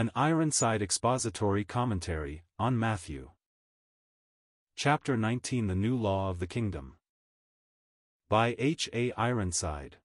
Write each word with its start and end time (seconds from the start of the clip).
An 0.00 0.10
Ironside 0.14 0.80
Expository 0.80 1.62
Commentary, 1.62 2.42
on 2.58 2.78
Matthew. 2.78 3.32
Chapter 4.74 5.14
19 5.14 5.66
The 5.66 5.74
New 5.74 5.94
Law 5.94 6.30
of 6.30 6.38
the 6.38 6.46
Kingdom. 6.46 6.96
By 8.30 8.56
H. 8.58 8.88
A. 8.94 9.12
Ironside. 9.12 9.98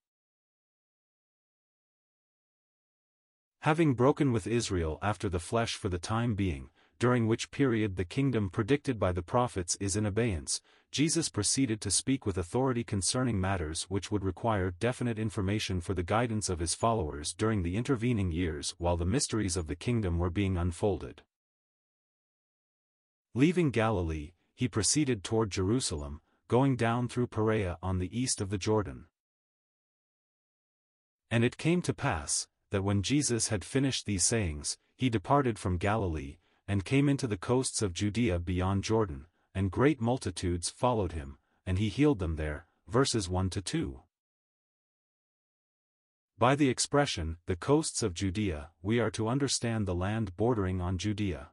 Having 3.62 3.94
broken 3.94 4.34
with 4.34 4.48
Israel 4.48 5.00
after 5.02 5.30
the 5.30 5.40
flesh 5.40 5.76
for 5.76 5.88
the 5.88 5.98
time 5.98 6.36
being, 6.36 6.72
during 7.00 7.26
which 7.26 7.50
period 7.50 7.96
the 7.96 8.04
kingdom 8.04 8.50
predicted 8.50 9.00
by 9.00 9.14
the 9.14 9.24
prophets 9.24 9.78
is 9.80 9.96
in 9.96 10.06
abeyance, 10.06 10.60
Jesus 10.96 11.28
proceeded 11.28 11.82
to 11.82 11.92
speak 11.92 12.26
with 12.26 12.38
authority 12.38 12.82
concerning 12.82 13.38
matters 13.38 13.84
which 13.90 14.12
would 14.12 14.24
require 14.24 14.72
definite 14.80 15.20
information 15.20 15.82
for 15.82 15.94
the 15.94 16.04
guidance 16.04 16.48
of 16.48 16.60
his 16.60 16.74
followers 16.74 17.34
during 17.34 17.64
the 17.64 17.76
intervening 17.76 18.32
years 18.32 18.76
while 18.78 18.96
the 18.96 19.06
mysteries 19.06 19.58
of 19.58 19.68
the 19.68 19.76
kingdom 19.76 20.20
were 20.20 20.30
being 20.30 20.56
unfolded. 20.56 21.22
Leaving 23.34 23.72
Galilee, 23.72 24.32
he 24.56 24.70
proceeded 24.70 25.22
toward 25.22 25.52
Jerusalem, 25.52 26.22
going 26.48 26.78
down 26.78 27.10
through 27.10 27.28
Perea 27.28 27.78
on 27.84 28.00
the 28.00 28.18
east 28.18 28.40
of 28.40 28.50
the 28.50 28.58
Jordan. 28.58 29.08
And 31.30 31.44
it 31.44 31.58
came 31.58 31.82
to 31.82 31.94
pass, 31.94 32.48
that 32.70 32.86
when 32.86 33.04
Jesus 33.04 33.50
had 33.50 33.66
finished 33.66 34.06
these 34.06 34.24
sayings, 34.24 34.78
he 34.96 35.10
departed 35.10 35.60
from 35.60 35.76
Galilee, 35.76 36.38
and 36.70 36.86
came 36.86 37.10
into 37.10 37.28
the 37.28 37.36
coasts 37.36 37.82
of 37.82 37.92
Judea 37.92 38.40
beyond 38.40 38.86
Jordan, 38.86 39.26
and 39.56 39.72
great 39.72 40.02
multitudes 40.02 40.70
followed 40.70 41.14
him, 41.14 41.38
and 41.66 41.80
he 41.80 41.90
healed 41.90 42.20
them 42.20 42.36
there. 42.36 42.68
Verses 42.88 43.28
1 43.28 43.50
to 43.50 43.62
2. 43.62 44.02
By 46.38 46.56
the 46.56 46.70
expression, 46.70 47.38
the 47.46 47.56
coasts 47.56 48.04
of 48.04 48.14
Judea, 48.14 48.72
we 48.84 49.00
are 49.00 49.10
to 49.12 49.30
understand 49.30 49.88
the 49.88 49.96
land 49.96 50.36
bordering 50.36 50.82
on 50.82 50.98
Judea. 50.98 51.52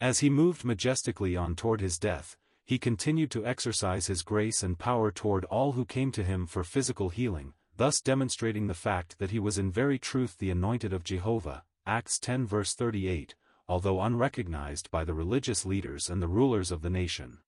As 0.00 0.20
he 0.20 0.30
moved 0.30 0.64
majestically 0.64 1.36
on 1.36 1.56
toward 1.56 1.80
his 1.80 1.98
death, 1.98 2.36
he 2.64 2.78
continued 2.78 3.32
to 3.32 3.44
exercise 3.44 4.06
his 4.06 4.22
grace 4.22 4.62
and 4.62 4.78
power 4.78 5.10
toward 5.10 5.44
all 5.46 5.72
who 5.72 5.84
came 5.84 6.12
to 6.12 6.22
him 6.22 6.46
for 6.46 6.62
physical 6.62 7.08
healing, 7.08 7.52
thus 7.76 8.00
demonstrating 8.00 8.68
the 8.68 8.74
fact 8.74 9.18
that 9.18 9.32
he 9.32 9.40
was 9.40 9.58
in 9.58 9.72
very 9.72 9.98
truth 9.98 10.38
the 10.38 10.50
anointed 10.50 10.92
of 10.92 11.02
Jehovah, 11.02 11.64
Acts 11.84 12.20
10 12.20 12.46
verse 12.46 12.74
38, 12.74 13.34
although 13.70 14.00
unrecognized 14.00 14.90
by 14.90 15.04
the 15.04 15.14
religious 15.14 15.64
leaders 15.64 16.10
and 16.10 16.20
the 16.20 16.26
rulers 16.26 16.72
of 16.72 16.82
the 16.82 16.90
nation. 16.90 17.38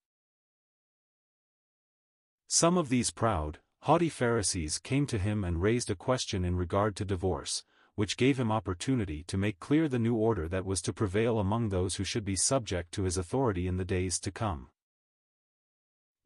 Some 2.47 2.79
of 2.79 2.91
these 2.91 3.11
proud, 3.11 3.59
haughty 3.81 4.09
Pharisees 4.09 4.79
came 4.79 5.05
to 5.09 5.19
him 5.19 5.43
and 5.43 5.61
raised 5.61 5.91
a 5.91 5.97
question 5.97 6.45
in 6.45 6.55
regard 6.55 6.95
to 6.95 7.05
divorce, 7.05 7.65
which 7.97 8.17
gave 8.17 8.39
him 8.39 8.53
opportunity 8.53 9.25
to 9.25 9.37
make 9.37 9.59
clear 9.59 9.89
the 9.89 9.99
new 9.99 10.15
order 10.15 10.47
that 10.47 10.65
was 10.65 10.81
to 10.83 10.93
prevail 10.93 11.41
among 11.41 11.71
those 11.71 11.97
who 11.97 12.05
should 12.05 12.25
be 12.25 12.37
subject 12.37 12.93
to 12.93 13.03
his 13.03 13.17
authority 13.17 13.67
in 13.67 13.77
the 13.77 13.85
days 13.85 14.21
to 14.21 14.31
come. 14.31 14.69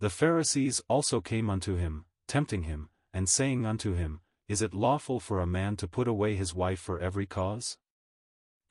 The 0.01 0.11
Pharisees 0.11 0.83
also 0.89 1.23
came 1.23 1.49
unto 1.49 1.77
him, 1.77 2.05
tempting 2.29 2.65
him, 2.65 2.91
and 3.15 3.31
saying 3.31 3.65
unto 3.65 3.95
him, 3.95 4.21
Is 4.47 4.61
it 4.61 4.75
lawful 4.75 5.21
for 5.21 5.41
a 5.41 5.47
man 5.47 5.75
to 5.77 5.89
put 5.89 6.07
away 6.07 6.37
his 6.37 6.55
wife 6.55 6.81
for 6.81 7.01
every 7.01 7.25
cause? 7.25 7.79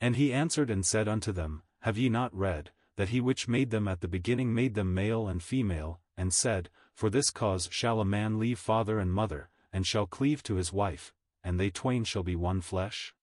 And 0.02 0.16
he 0.16 0.34
answered 0.34 0.70
and 0.70 0.86
said 0.86 1.08
unto 1.08 1.32
them, 1.32 1.64
Have 1.82 1.98
ye 1.98 2.10
not 2.10 2.36
read, 2.36 2.72
that 2.96 3.10
he 3.10 3.22
which 3.22 3.48
made 3.48 3.72
them 3.72 3.88
at 3.88 4.02
the 4.02 4.08
beginning 4.08 4.54
made 4.54 4.74
them 4.74 4.94
male 4.94 5.28
and 5.28 5.42
female, 5.42 6.00
and 6.18 6.34
said, 6.34 6.70
For 6.94 7.10
this 7.10 7.30
cause 7.30 7.68
shall 7.72 8.00
a 8.00 8.06
man 8.06 8.40
leave 8.40 8.60
father 8.60 9.00
and 9.00 9.12
mother, 9.12 9.50
and 9.72 9.86
shall 9.86 10.06
cleave 10.06 10.44
to 10.44 10.56
his 10.56 10.72
wife, 10.72 11.14
and 11.44 11.60
they 11.60 11.70
twain 11.70 12.04
shall 12.04 12.24
be 12.24 12.36
one 12.36 12.62
flesh? 12.62 13.14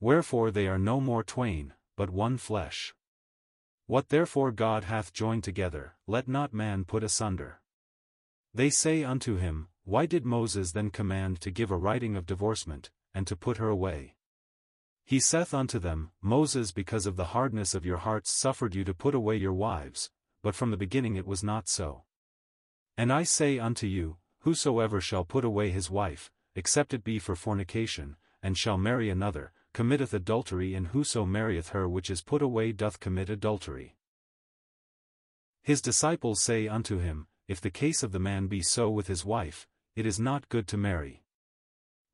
Wherefore 0.00 0.50
they 0.50 0.68
are 0.68 0.78
no 0.78 1.00
more 1.00 1.22
twain, 1.24 1.74
but 1.96 2.10
one 2.10 2.36
flesh. 2.36 2.94
What 3.86 4.10
therefore 4.10 4.52
God 4.52 4.84
hath 4.84 5.12
joined 5.12 5.44
together, 5.44 5.94
let 6.06 6.28
not 6.28 6.52
man 6.52 6.84
put 6.84 7.02
asunder. 7.02 7.60
They 8.54 8.70
say 8.70 9.02
unto 9.02 9.36
him, 9.36 9.68
Why 9.84 10.06
did 10.06 10.24
Moses 10.24 10.72
then 10.72 10.90
command 10.90 11.40
to 11.40 11.50
give 11.50 11.70
a 11.70 11.76
writing 11.76 12.16
of 12.16 12.26
divorcement, 12.26 12.90
and 13.14 13.26
to 13.26 13.36
put 13.36 13.56
her 13.56 13.68
away? 13.68 14.14
He 15.08 15.20
saith 15.20 15.54
unto 15.54 15.78
them, 15.78 16.10
Moses 16.20 16.70
because 16.70 17.06
of 17.06 17.16
the 17.16 17.32
hardness 17.32 17.74
of 17.74 17.86
your 17.86 17.96
hearts 17.96 18.30
suffered 18.30 18.74
you 18.74 18.84
to 18.84 18.92
put 18.92 19.14
away 19.14 19.36
your 19.38 19.54
wives, 19.54 20.10
but 20.42 20.54
from 20.54 20.70
the 20.70 20.76
beginning 20.76 21.16
it 21.16 21.26
was 21.26 21.42
not 21.42 21.66
so. 21.66 22.02
And 22.94 23.10
I 23.10 23.22
say 23.22 23.58
unto 23.58 23.86
you, 23.86 24.18
Whosoever 24.40 25.00
shall 25.00 25.24
put 25.24 25.46
away 25.46 25.70
his 25.70 25.90
wife, 25.90 26.30
except 26.54 26.92
it 26.92 27.04
be 27.04 27.18
for 27.18 27.34
fornication, 27.34 28.16
and 28.42 28.58
shall 28.58 28.76
marry 28.76 29.08
another, 29.08 29.52
committeth 29.72 30.12
adultery 30.12 30.74
and 30.74 30.88
whoso 30.88 31.24
marrieth 31.24 31.70
her 31.70 31.88
which 31.88 32.10
is 32.10 32.20
put 32.20 32.42
away 32.42 32.72
doth 32.72 33.00
commit 33.00 33.30
adultery. 33.30 33.96
His 35.62 35.80
disciples 35.80 36.42
say 36.42 36.68
unto 36.68 36.98
him, 36.98 37.28
If 37.46 37.62
the 37.62 37.70
case 37.70 38.02
of 38.02 38.12
the 38.12 38.18
man 38.18 38.46
be 38.46 38.60
so 38.60 38.90
with 38.90 39.06
his 39.06 39.24
wife, 39.24 39.66
it 39.96 40.04
is 40.04 40.20
not 40.20 40.50
good 40.50 40.68
to 40.68 40.76
marry. 40.76 41.22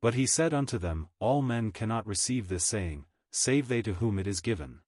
But 0.01 0.13
he 0.13 0.25
said 0.25 0.53
unto 0.53 0.77
them, 0.77 1.09
All 1.19 1.41
men 1.41 1.71
cannot 1.71 2.05
receive 2.05 2.47
this 2.47 2.65
saying, 2.65 3.05
save 3.31 3.67
they 3.67 3.81
to 3.81 3.95
whom 3.95 4.19
it 4.19 4.27
is 4.27 4.41
given. 4.41 4.79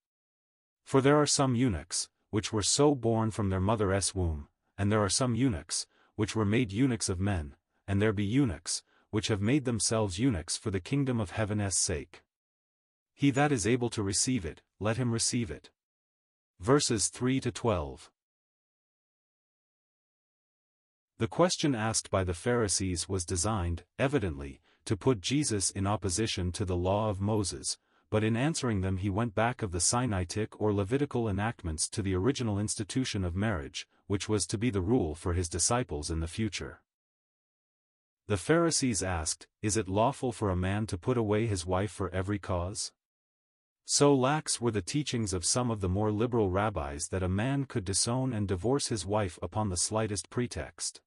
For 0.83 1.01
there 1.01 1.17
are 1.17 1.25
some 1.25 1.55
eunuchs, 1.55 2.09
which 2.29 2.53
were 2.53 2.63
so 2.63 2.95
born 2.95 3.31
from 3.31 3.49
their 3.49 3.59
mother's 3.59 4.13
womb, 4.13 4.47
and 4.77 4.91
there 4.91 5.03
are 5.03 5.09
some 5.09 5.35
eunuchs, 5.35 5.87
which 6.15 6.35
were 6.35 6.45
made 6.45 6.71
eunuchs 6.71 7.09
of 7.09 7.19
men, 7.19 7.55
and 7.87 8.01
there 8.01 8.13
be 8.13 8.23
eunuchs, 8.23 8.83
which 9.09 9.27
have 9.27 9.41
made 9.41 9.65
themselves 9.65 10.19
eunuchs 10.19 10.57
for 10.57 10.71
the 10.71 10.79
kingdom 10.79 11.19
of 11.19 11.31
heaven's 11.31 11.77
sake. 11.77 12.23
He 13.13 13.31
that 13.31 13.51
is 13.51 13.65
able 13.65 13.89
to 13.91 14.03
receive 14.03 14.45
it, 14.45 14.61
let 14.79 14.97
him 14.97 15.11
receive 15.11 15.49
it. 15.49 15.71
Verses 16.59 17.07
3 17.07 17.39
to 17.41 17.51
12. 17.51 18.11
The 21.17 21.27
question 21.27 21.73
asked 21.73 22.11
by 22.11 22.23
the 22.23 22.33
Pharisees 22.33 23.09
was 23.09 23.25
designed, 23.25 23.83
evidently, 23.97 24.61
to 24.87 24.95
put 24.97 25.19
Jesus 25.19 25.69
in 25.69 25.85
opposition 25.85 26.51
to 26.53 26.63
the 26.63 26.75
law 26.75 27.09
of 27.09 27.19
Moses, 27.19 27.77
but 28.09 28.23
in 28.23 28.37
answering 28.37 28.79
them 28.79 28.97
he 28.97 29.09
went 29.09 29.35
back 29.35 29.61
of 29.61 29.73
the 29.73 29.81
Sinaitic 29.81 30.53
or 30.59 30.73
Levitical 30.73 31.27
enactments 31.27 31.89
to 31.89 32.01
the 32.01 32.15
original 32.15 32.57
institution 32.57 33.25
of 33.25 33.35
marriage, 33.35 33.85
which 34.07 34.29
was 34.29 34.47
to 34.47 34.57
be 34.57 34.69
the 34.69 34.81
rule 34.81 35.13
for 35.13 35.33
his 35.33 35.49
disciples 35.49 36.09
in 36.09 36.21
the 36.21 36.27
future. 36.27 36.81
The 38.27 38.37
Pharisees 38.37 39.03
asked, 39.03 39.45
Is 39.61 39.75
it 39.75 39.89
lawful 39.89 40.31
for 40.31 40.49
a 40.49 40.55
man 40.55 40.87
to 40.87 40.97
put 40.97 41.17
away 41.17 41.47
his 41.47 41.65
wife 41.65 41.91
for 41.91 42.09
every 42.11 42.39
cause? 42.39 42.93
So 43.83 44.15
lax 44.15 44.61
were 44.61 44.71
the 44.71 44.81
teachings 44.81 45.33
of 45.33 45.43
some 45.43 45.69
of 45.69 45.81
the 45.81 45.89
more 45.89 46.11
liberal 46.11 46.49
rabbis 46.49 47.09
that 47.09 47.23
a 47.23 47.29
man 47.29 47.65
could 47.65 47.83
disown 47.83 48.31
and 48.31 48.47
divorce 48.47 48.87
his 48.87 49.05
wife 49.05 49.37
upon 49.41 49.67
the 49.67 49.77
slightest 49.77 50.29
pretext. 50.29 51.01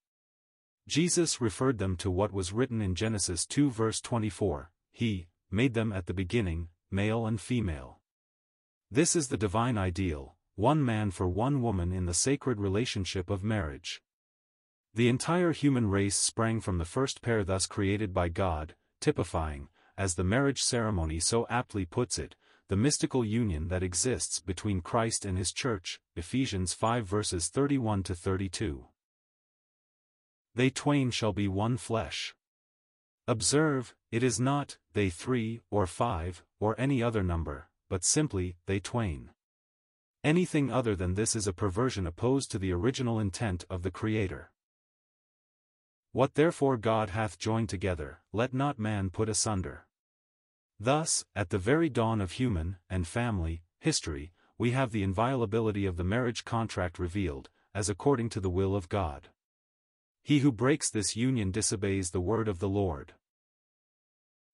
Jesus 0.88 1.40
referred 1.40 1.78
them 1.78 1.96
to 1.98 2.10
what 2.10 2.32
was 2.32 2.52
written 2.52 2.80
in 2.82 2.94
Genesis 2.94 3.46
2 3.46 3.70
verse 3.70 4.00
24, 4.00 4.70
He, 4.92 5.28
made 5.50 5.74
them 5.74 5.92
at 5.92 6.06
the 6.06 6.14
beginning, 6.14 6.68
male 6.90 7.26
and 7.26 7.40
female. 7.40 8.00
This 8.90 9.14
is 9.14 9.28
the 9.28 9.36
divine 9.36 9.78
ideal, 9.78 10.36
one 10.56 10.84
man 10.84 11.10
for 11.10 11.28
one 11.28 11.62
woman 11.62 11.92
in 11.92 12.06
the 12.06 12.14
sacred 12.14 12.60
relationship 12.60 13.30
of 13.30 13.44
marriage. 13.44 14.02
The 14.92 15.08
entire 15.08 15.52
human 15.52 15.88
race 15.88 16.16
sprang 16.16 16.60
from 16.60 16.78
the 16.78 16.84
first 16.84 17.22
pair 17.22 17.44
thus 17.44 17.66
created 17.66 18.12
by 18.12 18.28
God, 18.28 18.74
typifying, 19.00 19.68
as 19.96 20.14
the 20.16 20.24
marriage 20.24 20.62
ceremony 20.62 21.20
so 21.20 21.46
aptly 21.48 21.84
puts 21.84 22.18
it, 22.18 22.34
the 22.68 22.76
mystical 22.76 23.24
union 23.24 23.68
that 23.68 23.82
exists 23.82 24.40
between 24.40 24.80
Christ 24.80 25.24
and 25.24 25.38
His 25.38 25.52
Church, 25.52 26.00
Ephesians 26.16 26.72
5 26.72 27.06
verses 27.06 27.48
31 27.48 28.02
to 28.04 28.14
32 28.14 28.86
they 30.54 30.70
twain 30.70 31.10
shall 31.10 31.32
be 31.32 31.48
one 31.48 31.76
flesh. 31.76 32.34
Observe, 33.28 33.94
it 34.10 34.22
is 34.22 34.40
not, 34.40 34.78
they 34.92 35.08
three, 35.08 35.60
or 35.70 35.86
five, 35.86 36.42
or 36.58 36.74
any 36.78 37.02
other 37.02 37.22
number, 37.22 37.68
but 37.88 38.04
simply, 38.04 38.56
they 38.66 38.80
twain. 38.80 39.30
Anything 40.22 40.70
other 40.70 40.94
than 40.94 41.14
this 41.14 41.34
is 41.34 41.46
a 41.46 41.52
perversion 41.52 42.06
opposed 42.06 42.50
to 42.50 42.58
the 42.58 42.72
original 42.72 43.18
intent 43.18 43.64
of 43.70 43.82
the 43.82 43.90
Creator. 43.90 44.50
What 46.12 46.34
therefore 46.34 46.76
God 46.76 47.10
hath 47.10 47.38
joined 47.38 47.68
together, 47.68 48.20
let 48.32 48.52
not 48.52 48.78
man 48.78 49.10
put 49.10 49.28
asunder. 49.28 49.86
Thus, 50.78 51.24
at 51.36 51.50
the 51.50 51.58
very 51.58 51.88
dawn 51.88 52.20
of 52.20 52.32
human, 52.32 52.76
and 52.88 53.06
family, 53.06 53.62
history, 53.78 54.32
we 54.58 54.72
have 54.72 54.92
the 54.92 55.02
inviolability 55.02 55.86
of 55.86 55.96
the 55.96 56.04
marriage 56.04 56.44
contract 56.44 56.98
revealed, 56.98 57.48
as 57.74 57.88
according 57.88 58.28
to 58.30 58.40
the 58.40 58.50
will 58.50 58.74
of 58.74 58.88
God. 58.88 59.28
He 60.22 60.40
who 60.40 60.52
breaks 60.52 60.90
this 60.90 61.16
union 61.16 61.50
disobeys 61.50 62.10
the 62.10 62.20
word 62.20 62.48
of 62.48 62.58
the 62.58 62.68
Lord. 62.68 63.14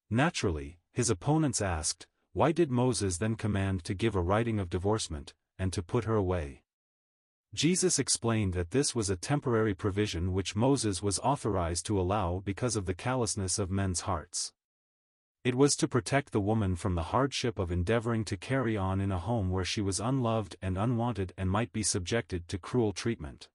Naturally, 0.08 0.78
his 0.92 1.10
opponents 1.10 1.60
asked, 1.60 2.06
Why 2.32 2.52
did 2.52 2.70
Moses 2.70 3.18
then 3.18 3.34
command 3.34 3.84
to 3.84 3.94
give 3.94 4.14
a 4.14 4.20
writing 4.20 4.58
of 4.58 4.70
divorcement, 4.70 5.34
and 5.58 5.72
to 5.72 5.82
put 5.82 6.04
her 6.04 6.14
away? 6.14 6.62
Jesus 7.54 7.98
explained 7.98 8.52
that 8.54 8.70
this 8.70 8.94
was 8.94 9.08
a 9.08 9.16
temporary 9.16 9.74
provision 9.74 10.32
which 10.32 10.54
Moses 10.54 11.02
was 11.02 11.18
authorized 11.20 11.86
to 11.86 11.98
allow 11.98 12.42
because 12.44 12.76
of 12.76 12.86
the 12.86 12.94
callousness 12.94 13.58
of 13.58 13.70
men's 13.70 14.02
hearts. 14.02 14.52
It 15.42 15.54
was 15.54 15.76
to 15.76 15.88
protect 15.88 16.32
the 16.32 16.40
woman 16.40 16.76
from 16.76 16.96
the 16.96 17.04
hardship 17.14 17.58
of 17.58 17.70
endeavoring 17.70 18.24
to 18.26 18.36
carry 18.36 18.76
on 18.76 19.00
in 19.00 19.12
a 19.12 19.18
home 19.18 19.50
where 19.50 19.64
she 19.64 19.80
was 19.80 20.00
unloved 20.00 20.56
and 20.60 20.76
unwanted 20.76 21.32
and 21.38 21.48
might 21.48 21.72
be 21.72 21.82
subjected 21.82 22.48
to 22.48 22.58
cruel 22.58 22.92
treatment. 22.92 23.48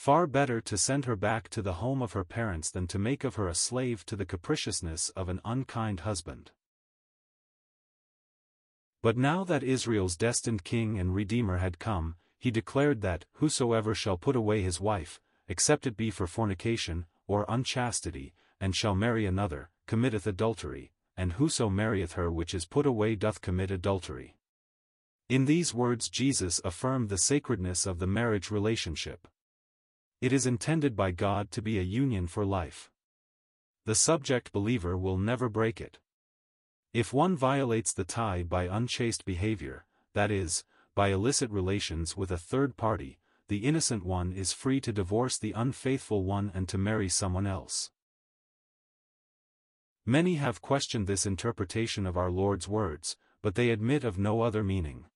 Far 0.00 0.26
better 0.26 0.62
to 0.62 0.78
send 0.78 1.04
her 1.04 1.14
back 1.14 1.50
to 1.50 1.60
the 1.60 1.74
home 1.74 2.00
of 2.00 2.14
her 2.14 2.24
parents 2.24 2.70
than 2.70 2.86
to 2.86 2.98
make 2.98 3.22
of 3.22 3.34
her 3.34 3.48
a 3.48 3.54
slave 3.54 4.06
to 4.06 4.16
the 4.16 4.24
capriciousness 4.24 5.10
of 5.10 5.28
an 5.28 5.42
unkind 5.44 6.00
husband. 6.00 6.52
But 9.02 9.18
now 9.18 9.44
that 9.44 9.62
Israel's 9.62 10.16
destined 10.16 10.64
king 10.64 10.98
and 10.98 11.14
redeemer 11.14 11.58
had 11.58 11.78
come, 11.78 12.16
he 12.38 12.50
declared 12.50 13.02
that, 13.02 13.26
Whosoever 13.32 13.94
shall 13.94 14.16
put 14.16 14.36
away 14.36 14.62
his 14.62 14.80
wife, 14.80 15.20
except 15.48 15.86
it 15.86 15.98
be 15.98 16.10
for 16.10 16.26
fornication, 16.26 17.04
or 17.26 17.44
unchastity, 17.46 18.32
and 18.58 18.74
shall 18.74 18.94
marry 18.94 19.26
another, 19.26 19.68
committeth 19.86 20.26
adultery, 20.26 20.92
and 21.14 21.34
whoso 21.34 21.68
marrieth 21.68 22.14
her 22.14 22.32
which 22.32 22.54
is 22.54 22.64
put 22.64 22.86
away 22.86 23.16
doth 23.16 23.42
commit 23.42 23.70
adultery. 23.70 24.38
In 25.28 25.44
these 25.44 25.74
words 25.74 26.08
Jesus 26.08 26.58
affirmed 26.64 27.10
the 27.10 27.18
sacredness 27.18 27.84
of 27.84 27.98
the 27.98 28.06
marriage 28.06 28.50
relationship. 28.50 29.28
It 30.20 30.32
is 30.32 30.44
intended 30.44 30.94
by 30.94 31.12
God 31.12 31.50
to 31.52 31.62
be 31.62 31.78
a 31.78 31.82
union 31.82 32.26
for 32.26 32.44
life. 32.44 32.90
The 33.86 33.94
subject 33.94 34.52
believer 34.52 34.96
will 34.96 35.16
never 35.16 35.48
break 35.48 35.80
it. 35.80 35.98
If 36.92 37.14
one 37.14 37.36
violates 37.36 37.92
the 37.92 38.04
tie 38.04 38.42
by 38.42 38.64
unchaste 38.64 39.24
behavior, 39.24 39.86
that 40.12 40.30
is, 40.30 40.64
by 40.94 41.08
illicit 41.08 41.50
relations 41.50 42.16
with 42.16 42.30
a 42.30 42.36
third 42.36 42.76
party, 42.76 43.18
the 43.48 43.64
innocent 43.66 44.04
one 44.04 44.32
is 44.32 44.52
free 44.52 44.80
to 44.82 44.92
divorce 44.92 45.38
the 45.38 45.52
unfaithful 45.52 46.22
one 46.24 46.50
and 46.54 46.68
to 46.68 46.76
marry 46.76 47.08
someone 47.08 47.46
else. 47.46 47.90
Many 50.04 50.34
have 50.34 50.60
questioned 50.60 51.06
this 51.06 51.24
interpretation 51.24 52.06
of 52.06 52.16
our 52.16 52.30
Lord's 52.30 52.68
words, 52.68 53.16
but 53.40 53.54
they 53.54 53.70
admit 53.70 54.04
of 54.04 54.18
no 54.18 54.42
other 54.42 54.62
meaning. 54.62 55.06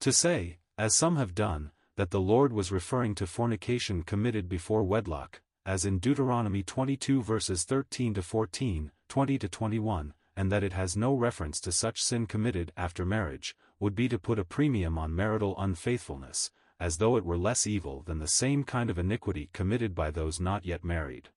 To 0.00 0.12
say, 0.12 0.58
as 0.78 0.94
some 0.94 1.16
have 1.16 1.34
done, 1.34 1.72
that 2.02 2.10
the 2.10 2.20
Lord 2.20 2.52
was 2.52 2.72
referring 2.72 3.14
to 3.14 3.28
fornication 3.28 4.02
committed 4.02 4.48
before 4.48 4.82
wedlock, 4.82 5.40
as 5.64 5.84
in 5.84 6.00
Deuteronomy 6.00 6.64
22 6.64 7.22
verses 7.22 7.62
13 7.62 8.14
to 8.14 8.22
14, 8.22 8.90
20 9.08 9.38
to 9.38 9.48
21, 9.48 10.12
and 10.36 10.50
that 10.50 10.64
it 10.64 10.72
has 10.72 10.96
no 10.96 11.14
reference 11.14 11.60
to 11.60 11.70
such 11.70 12.02
sin 12.02 12.26
committed 12.26 12.72
after 12.76 13.04
marriage, 13.04 13.54
would 13.78 13.94
be 13.94 14.08
to 14.08 14.18
put 14.18 14.40
a 14.40 14.44
premium 14.44 14.98
on 14.98 15.14
marital 15.14 15.54
unfaithfulness, 15.56 16.50
as 16.80 16.96
though 16.96 17.16
it 17.16 17.24
were 17.24 17.38
less 17.38 17.68
evil 17.68 18.02
than 18.04 18.18
the 18.18 18.26
same 18.26 18.64
kind 18.64 18.90
of 18.90 18.98
iniquity 18.98 19.48
committed 19.52 19.94
by 19.94 20.10
those 20.10 20.40
not 20.40 20.66
yet 20.66 20.82
married. 20.82 21.28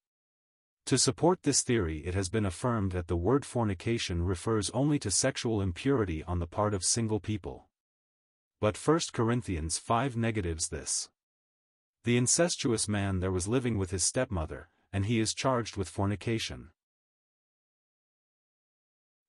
To 0.88 0.98
support 0.98 1.44
this 1.44 1.62
theory 1.62 2.00
it 2.08 2.16
has 2.16 2.28
been 2.28 2.44
affirmed 2.44 2.92
that 2.94 3.06
the 3.06 3.16
word 3.16 3.46
fornication 3.46 4.24
refers 4.24 4.72
only 4.72 4.98
to 4.98 5.12
sexual 5.12 5.62
impurity 5.62 6.24
on 6.24 6.40
the 6.40 6.48
part 6.48 6.74
of 6.74 6.84
single 6.84 7.20
people. 7.20 7.68
But 8.66 8.78
1 8.78 9.00
Corinthians 9.14 9.78
5 9.78 10.18
negatives 10.18 10.70
this. 10.70 11.08
The 12.04 12.18
incestuous 12.18 12.88
man 12.88 13.20
there 13.20 13.32
was 13.32 13.48
living 13.48 13.78
with 13.78 13.92
his 13.92 14.04
stepmother, 14.04 14.70
and 14.92 15.06
he 15.06 15.20
is 15.20 15.36
charged 15.36 15.78
with 15.78 15.88
fornication. 15.88 16.72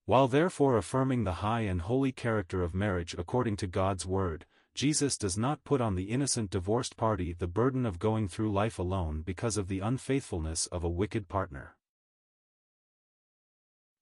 While 0.06 0.26
therefore 0.26 0.78
affirming 0.78 1.24
the 1.24 1.44
high 1.44 1.60
and 1.60 1.82
holy 1.82 2.12
character 2.12 2.62
of 2.62 2.74
marriage 2.74 3.14
according 3.18 3.56
to 3.58 3.66
God's 3.66 4.06
word, 4.06 4.46
Jesus 4.74 5.18
does 5.18 5.36
not 5.36 5.64
put 5.64 5.82
on 5.82 5.96
the 5.96 6.04
innocent 6.04 6.48
divorced 6.48 6.96
party 6.96 7.34
the 7.34 7.46
burden 7.46 7.84
of 7.84 7.98
going 7.98 8.28
through 8.28 8.54
life 8.54 8.78
alone 8.78 9.20
because 9.20 9.58
of 9.58 9.68
the 9.68 9.80
unfaithfulness 9.80 10.64
of 10.68 10.82
a 10.82 10.88
wicked 10.88 11.28
partner. 11.28 11.75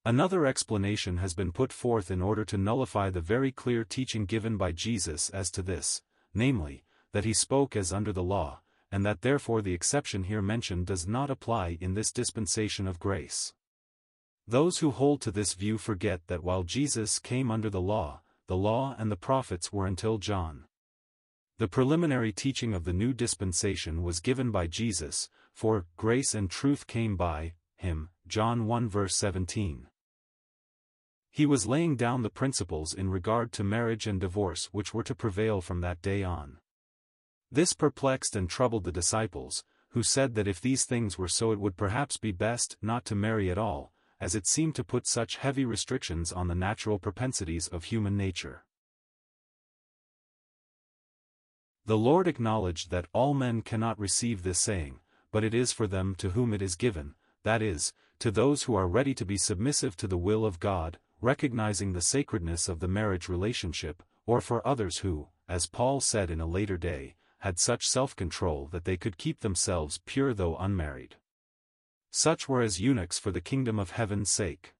Another 0.07 0.45
explanation 0.45 1.17
has 1.17 1.33
been 1.33 1.51
put 1.51 1.73
forth 1.73 2.11
in 2.11 2.21
order 2.21 2.45
to 2.45 2.59
nullify 2.59 3.09
the 3.09 3.23
very 3.23 3.51
clear 3.51 3.85
teaching 3.85 4.27
given 4.27 4.59
by 4.59 4.71
Jesus 4.71 5.31
as 5.31 5.51
to 5.53 5.63
this, 5.63 6.03
namely, 6.35 6.85
that 7.13 7.25
he 7.25 7.33
spoke 7.33 7.75
as 7.75 7.91
under 7.91 8.13
the 8.13 8.23
law, 8.23 8.61
and 8.93 9.07
that 9.07 9.23
therefore 9.23 9.63
the 9.63 9.73
exception 9.73 10.25
here 10.25 10.43
mentioned 10.43 10.87
does 10.87 11.07
not 11.07 11.31
apply 11.31 11.79
in 11.81 11.95
this 11.95 12.13
dispensation 12.13 12.87
of 12.87 12.99
grace. 12.99 13.55
Those 14.47 14.79
who 14.79 14.91
hold 14.91 15.23
to 15.23 15.31
this 15.31 15.55
view 15.55 15.79
forget 15.79 16.27
that 16.27 16.45
while 16.45 16.65
Jesus 16.65 17.19
came 17.19 17.51
under 17.51 17.71
the 17.71 17.81
law, 17.81 18.21
the 18.47 18.59
law 18.59 18.95
and 18.99 19.11
the 19.11 19.17
prophets 19.17 19.73
were 19.73 19.87
until 19.87 20.19
John. 20.19 20.67
The 21.57 21.69
preliminary 21.69 22.31
teaching 22.31 22.75
of 22.75 22.85
the 22.85 22.93
new 22.93 23.15
dispensation 23.15 24.03
was 24.03 24.21
given 24.21 24.51
by 24.51 24.67
Jesus, 24.67 25.31
for 25.55 25.87
grace 25.97 26.35
and 26.35 26.51
truth 26.51 26.87
came 26.87 27.17
by 27.17 27.55
him, 27.77 28.11
John 28.27 28.67
1 28.67 28.87
verse 28.87 29.17
17. 29.17 29.87
He 31.35 31.47
was 31.47 31.67
laying 31.67 31.97
down 31.97 32.23
the 32.23 32.31
principles 32.31 32.95
in 32.95 33.11
regard 33.11 33.51
to 33.55 33.65
marriage 33.65 34.07
and 34.07 34.21
divorce 34.21 34.67
which 34.67 34.95
were 34.95 35.03
to 35.03 35.17
prevail 35.17 35.61
from 35.61 35.81
that 35.81 36.01
day 36.01 36.23
on. 36.23 36.59
This 37.51 37.73
perplexed 37.73 38.37
and 38.37 38.49
troubled 38.49 38.85
the 38.85 38.93
disciples, 38.93 39.65
who 39.89 40.05
said 40.05 40.37
that 40.37 40.47
if 40.47 40.61
these 40.61 40.85
things 40.85 41.19
were 41.19 41.27
so 41.27 41.51
it 41.51 41.59
would 41.59 41.77
perhaps 41.77 42.19
be 42.19 42.31
best 42.31 42.77
not 42.81 43.05
to 43.07 43.17
marry 43.17 43.51
at 43.51 43.59
all, 43.59 43.93
as 44.21 44.37
it 44.37 44.47
seemed 44.47 44.77
to 44.77 44.85
put 44.85 45.09
such 45.09 45.39
heavy 45.39 45.65
restrictions 45.65 46.31
on 46.31 46.47
the 46.47 46.55
natural 46.55 47.01
propensities 47.01 47.67
of 47.67 47.83
human 47.83 48.17
nature. 48.17 48.65
The 51.85 51.99
Lord 51.99 52.29
acknowledged 52.29 52.93
that 52.93 53.09
all 53.13 53.35
men 53.35 53.63
cannot 53.63 53.99
receive 53.99 54.45
this 54.45 54.61
saying, 54.61 55.01
but 55.33 55.43
it 55.43 55.53
is 55.53 55.73
for 55.73 55.89
them 55.89 56.15
to 56.19 56.31
whom 56.31 56.55
it 56.55 56.63
is 56.63 56.77
given, 56.77 57.17
that 57.43 57.61
is, 57.61 57.93
to 58.21 58.31
those 58.31 58.63
who 58.63 58.77
are 58.77 58.87
ready 58.87 59.15
to 59.15 59.25
be 59.25 59.37
submissive 59.37 59.97
to 59.97 60.07
the 60.07 60.17
will 60.17 60.47
of 60.47 60.61
God, 60.61 61.01
recognizing 61.25 61.95
the 61.95 62.03
sacredness 62.03 62.69
of 62.69 62.81
the 62.81 62.87
marriage 62.87 63.31
relationship, 63.31 64.03
or 64.27 64.43
for 64.43 64.67
others 64.67 64.99
who, 64.99 65.29
as 65.49 65.67
Paul 65.67 66.01
said 66.01 66.31
in 66.31 66.39
a 66.39 66.47
later 66.47 66.77
day, 66.77 67.15
had 67.39 67.59
such 67.59 67.89
self-control 67.89 68.69
that 68.73 68.85
they 68.85 68.99
could 68.99 69.17
keep 69.17 69.41
themselves 69.41 70.01
pure 70.05 70.35
though 70.35 70.57
unmarried. 70.57 71.17
Such 72.11 72.47
were 72.47 72.61
as 72.61 72.81
eunuchs 72.81 73.19
for 73.19 73.31
the 73.31 73.41
kingdom 73.41 73.79
of 73.79 73.93
heaven's 73.93 74.31
sake. 74.31 74.75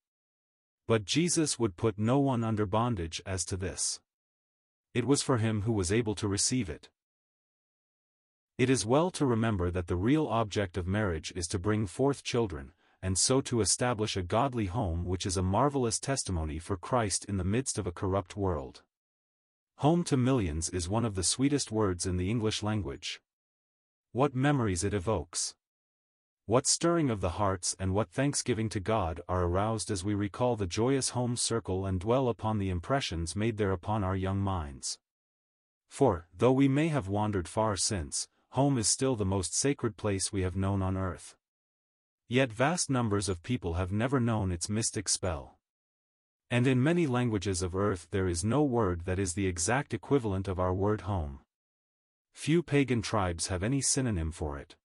But 0.87 1.07
Jesus 1.07 1.59
would 1.59 1.77
put 1.77 1.99
no 1.99 2.19
one 2.19 2.45
under 2.45 2.67
bondage 2.67 3.23
as 3.25 3.47
to 3.47 3.57
this. 3.57 4.01
It 4.93 5.07
was 5.07 5.23
for 5.23 5.39
him 5.39 5.63
who 5.63 5.73
was 5.73 5.91
able 5.91 6.15
to 6.17 6.29
receive 6.29 6.69
it. 6.69 6.91
It 8.59 8.69
is 8.69 8.87
well 8.87 9.11
to 9.13 9.25
remember 9.25 9.71
that 9.71 9.87
the 9.87 9.97
real 9.97 10.27
object 10.29 10.77
of 10.77 10.87
marriage 10.87 11.33
is 11.35 11.49
to 11.49 11.59
bring 11.59 11.87
forth 11.87 12.23
children, 12.23 12.73
and 13.05 13.19
so 13.19 13.43
to 13.43 13.61
establish 13.61 14.17
a 14.17 14.23
godly 14.23 14.65
home 14.65 15.05
which 15.05 15.27
is 15.27 15.37
a 15.37 15.43
marvelous 15.43 16.01
testimony 16.01 16.59
for 16.59 16.75
Christ 16.75 17.27
in 17.27 17.37
the 17.37 17.45
midst 17.45 17.77
of 17.77 17.87
a 17.87 17.93
corrupt 17.93 18.35
world. 18.35 18.83
Home 19.77 20.05
to 20.05 20.17
millions 20.17 20.71
is 20.71 20.89
one 20.89 21.05
of 21.05 21.15
the 21.15 21.23
sweetest 21.23 21.71
words 21.71 22.07
in 22.07 22.17
the 22.17 22.31
English 22.31 22.63
language. 22.63 23.21
What 24.13 24.35
memories 24.35 24.85
it 24.85 24.95
evokes! 24.95 25.55
What 26.47 26.67
stirring 26.67 27.11
of 27.11 27.21
the 27.21 27.37
hearts 27.41 27.77
and 27.79 27.93
what 27.93 28.09
thanksgiving 28.09 28.71
to 28.71 28.81
God 28.81 29.21
are 29.29 29.43
aroused 29.43 29.91
as 29.91 30.03
we 30.03 30.15
recall 30.15 30.57
the 30.57 30.67
joyous 30.67 31.11
home 31.11 31.37
circle 31.37 31.85
and 31.85 32.01
dwell 32.01 32.31
upon 32.31 32.57
the 32.57 32.71
impressions 32.71 33.37
made 33.37 33.59
there 33.59 33.73
upon 33.73 34.03
our 34.03 34.17
young 34.17 34.39
minds. 34.39 34.99
For, 35.91 36.27
though 36.35 36.53
we 36.53 36.69
may 36.69 36.89
have 36.89 37.07
wandered 37.07 37.49
far 37.49 37.77
since, 37.77 38.29
home 38.53 38.79
is 38.79 38.89
still 38.89 39.15
the 39.15 39.27
most 39.27 39.55
sacred 39.55 39.99
place 39.99 40.33
we 40.33 40.41
have 40.41 40.57
known 40.57 40.81
on 40.81 40.97
earth. 40.97 41.37
Yet 42.29 42.53
vast 42.53 42.89
numbers 42.89 43.29
of 43.29 43.43
people 43.43 43.75
have 43.75 43.93
never 43.93 44.19
known 44.19 44.51
its 44.51 44.69
mystic 44.69 45.09
spell. 45.09 45.59
And 46.51 46.67
in 46.67 46.83
many 46.83 47.07
languages 47.07 47.63
of 47.63 47.75
earth 47.75 48.09
there 48.11 48.29
is 48.29 48.45
no 48.45 48.63
word 48.63 49.05
that 49.05 49.19
is 49.19 49.35
the 49.35 49.47
exact 49.47 49.93
equivalent 49.93 50.49
of 50.49 50.59
our 50.59 50.73
word 50.73 51.03
home. 51.03 51.41
Few 52.33 52.63
pagan 52.63 53.03
tribes 53.03 53.49
have 53.49 53.63
any 53.63 53.81
synonym 53.81 54.33
for 54.33 54.59
it. 54.59 54.77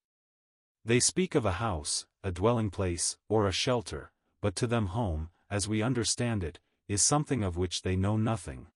They 0.83 0.99
speak 0.99 1.35
of 1.35 1.45
a 1.45 1.53
house, 1.53 2.05
a 2.23 2.31
dwelling 2.31 2.69
place, 2.69 3.17
or 3.27 3.47
a 3.47 3.51
shelter, 3.51 4.11
but 4.41 4.55
to 4.57 4.67
them 4.67 4.87
home, 4.87 5.29
as 5.49 5.67
we 5.67 5.81
understand 5.81 6.43
it, 6.43 6.59
is 6.87 7.01
something 7.01 7.43
of 7.43 7.57
which 7.57 7.81
they 7.81 7.95
know 7.95 8.17
nothing. 8.17 8.67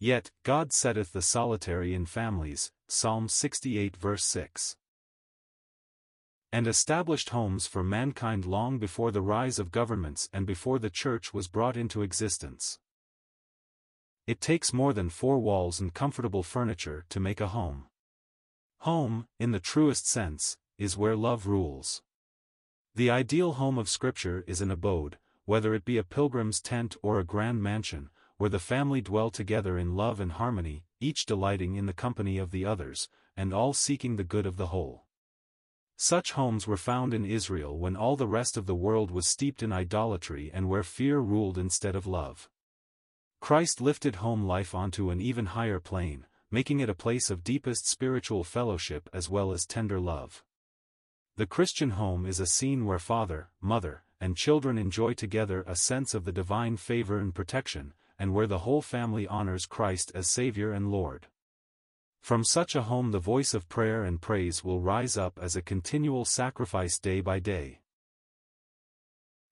Yet, 0.00 0.30
God 0.44 0.72
setteth 0.72 1.12
the 1.12 1.22
solitary 1.22 1.94
in 1.94 2.06
families, 2.06 2.70
Psalm 2.88 3.28
68 3.28 3.96
verse 3.96 4.24
6. 4.24 4.76
And 6.50 6.66
established 6.66 7.30
homes 7.30 7.66
for 7.66 7.84
mankind 7.84 8.46
long 8.46 8.78
before 8.78 9.10
the 9.10 9.20
rise 9.20 9.58
of 9.58 9.70
governments 9.70 10.28
and 10.32 10.46
before 10.46 10.78
the 10.78 10.90
church 10.90 11.34
was 11.34 11.46
brought 11.46 11.76
into 11.76 12.02
existence. 12.02 12.78
It 14.26 14.40
takes 14.40 14.72
more 14.72 14.92
than 14.92 15.08
four 15.10 15.38
walls 15.38 15.80
and 15.80 15.92
comfortable 15.92 16.42
furniture 16.42 17.04
to 17.08 17.20
make 17.20 17.40
a 17.40 17.48
home. 17.48 17.86
Home, 18.82 19.26
in 19.38 19.50
the 19.52 19.60
truest 19.60 20.06
sense, 20.06 20.56
is 20.78 20.96
where 20.96 21.16
love 21.16 21.46
rules. 21.46 22.02
The 22.94 23.10
ideal 23.10 23.54
home 23.54 23.76
of 23.76 23.88
Scripture 23.88 24.44
is 24.46 24.60
an 24.60 24.70
abode, 24.70 25.18
whether 25.44 25.74
it 25.74 25.84
be 25.84 25.98
a 25.98 26.04
pilgrim's 26.04 26.60
tent 26.60 26.96
or 27.02 27.18
a 27.18 27.24
grand 27.24 27.62
mansion, 27.62 28.10
where 28.36 28.50
the 28.50 28.58
family 28.58 29.00
dwell 29.00 29.30
together 29.30 29.76
in 29.76 29.96
love 29.96 30.20
and 30.20 30.32
harmony, 30.32 30.84
each 31.00 31.26
delighting 31.26 31.74
in 31.74 31.86
the 31.86 31.92
company 31.92 32.38
of 32.38 32.52
the 32.52 32.64
others, 32.64 33.08
and 33.36 33.52
all 33.52 33.72
seeking 33.72 34.16
the 34.16 34.24
good 34.24 34.46
of 34.46 34.56
the 34.56 34.68
whole. 34.68 35.06
Such 36.00 36.32
homes 36.32 36.68
were 36.68 36.76
found 36.76 37.12
in 37.12 37.24
Israel 37.24 37.76
when 37.76 37.96
all 37.96 38.14
the 38.14 38.28
rest 38.28 38.56
of 38.56 38.66
the 38.66 38.74
world 38.74 39.10
was 39.10 39.26
steeped 39.26 39.64
in 39.64 39.72
idolatry 39.72 40.48
and 40.54 40.68
where 40.68 40.84
fear 40.84 41.18
ruled 41.18 41.58
instead 41.58 41.96
of 41.96 42.06
love. 42.06 42.48
Christ 43.40 43.80
lifted 43.80 44.16
home 44.16 44.44
life 44.44 44.76
onto 44.76 45.10
an 45.10 45.20
even 45.20 45.46
higher 45.46 45.80
plane, 45.80 46.26
making 46.52 46.78
it 46.78 46.88
a 46.88 46.94
place 46.94 47.30
of 47.30 47.42
deepest 47.42 47.88
spiritual 47.88 48.44
fellowship 48.44 49.10
as 49.12 49.28
well 49.28 49.50
as 49.50 49.66
tender 49.66 49.98
love. 49.98 50.44
The 51.34 51.46
Christian 51.46 51.90
home 51.90 52.26
is 52.26 52.38
a 52.38 52.46
scene 52.46 52.86
where 52.86 53.00
father, 53.00 53.50
mother, 53.60 54.04
and 54.20 54.36
children 54.36 54.78
enjoy 54.78 55.14
together 55.14 55.64
a 55.66 55.74
sense 55.74 56.14
of 56.14 56.24
the 56.24 56.32
divine 56.32 56.76
favor 56.76 57.18
and 57.18 57.34
protection, 57.34 57.92
and 58.20 58.32
where 58.32 58.46
the 58.46 58.60
whole 58.60 58.82
family 58.82 59.26
honors 59.26 59.66
Christ 59.66 60.12
as 60.14 60.28
Savior 60.28 60.70
and 60.70 60.92
Lord. 60.92 61.26
From 62.20 62.44
such 62.44 62.74
a 62.74 62.82
home 62.82 63.10
the 63.10 63.18
voice 63.18 63.54
of 63.54 63.68
prayer 63.68 64.04
and 64.04 64.20
praise 64.20 64.62
will 64.62 64.80
rise 64.80 65.16
up 65.16 65.38
as 65.40 65.56
a 65.56 65.62
continual 65.62 66.24
sacrifice 66.24 66.98
day 66.98 67.20
by 67.20 67.38
day. 67.38 67.80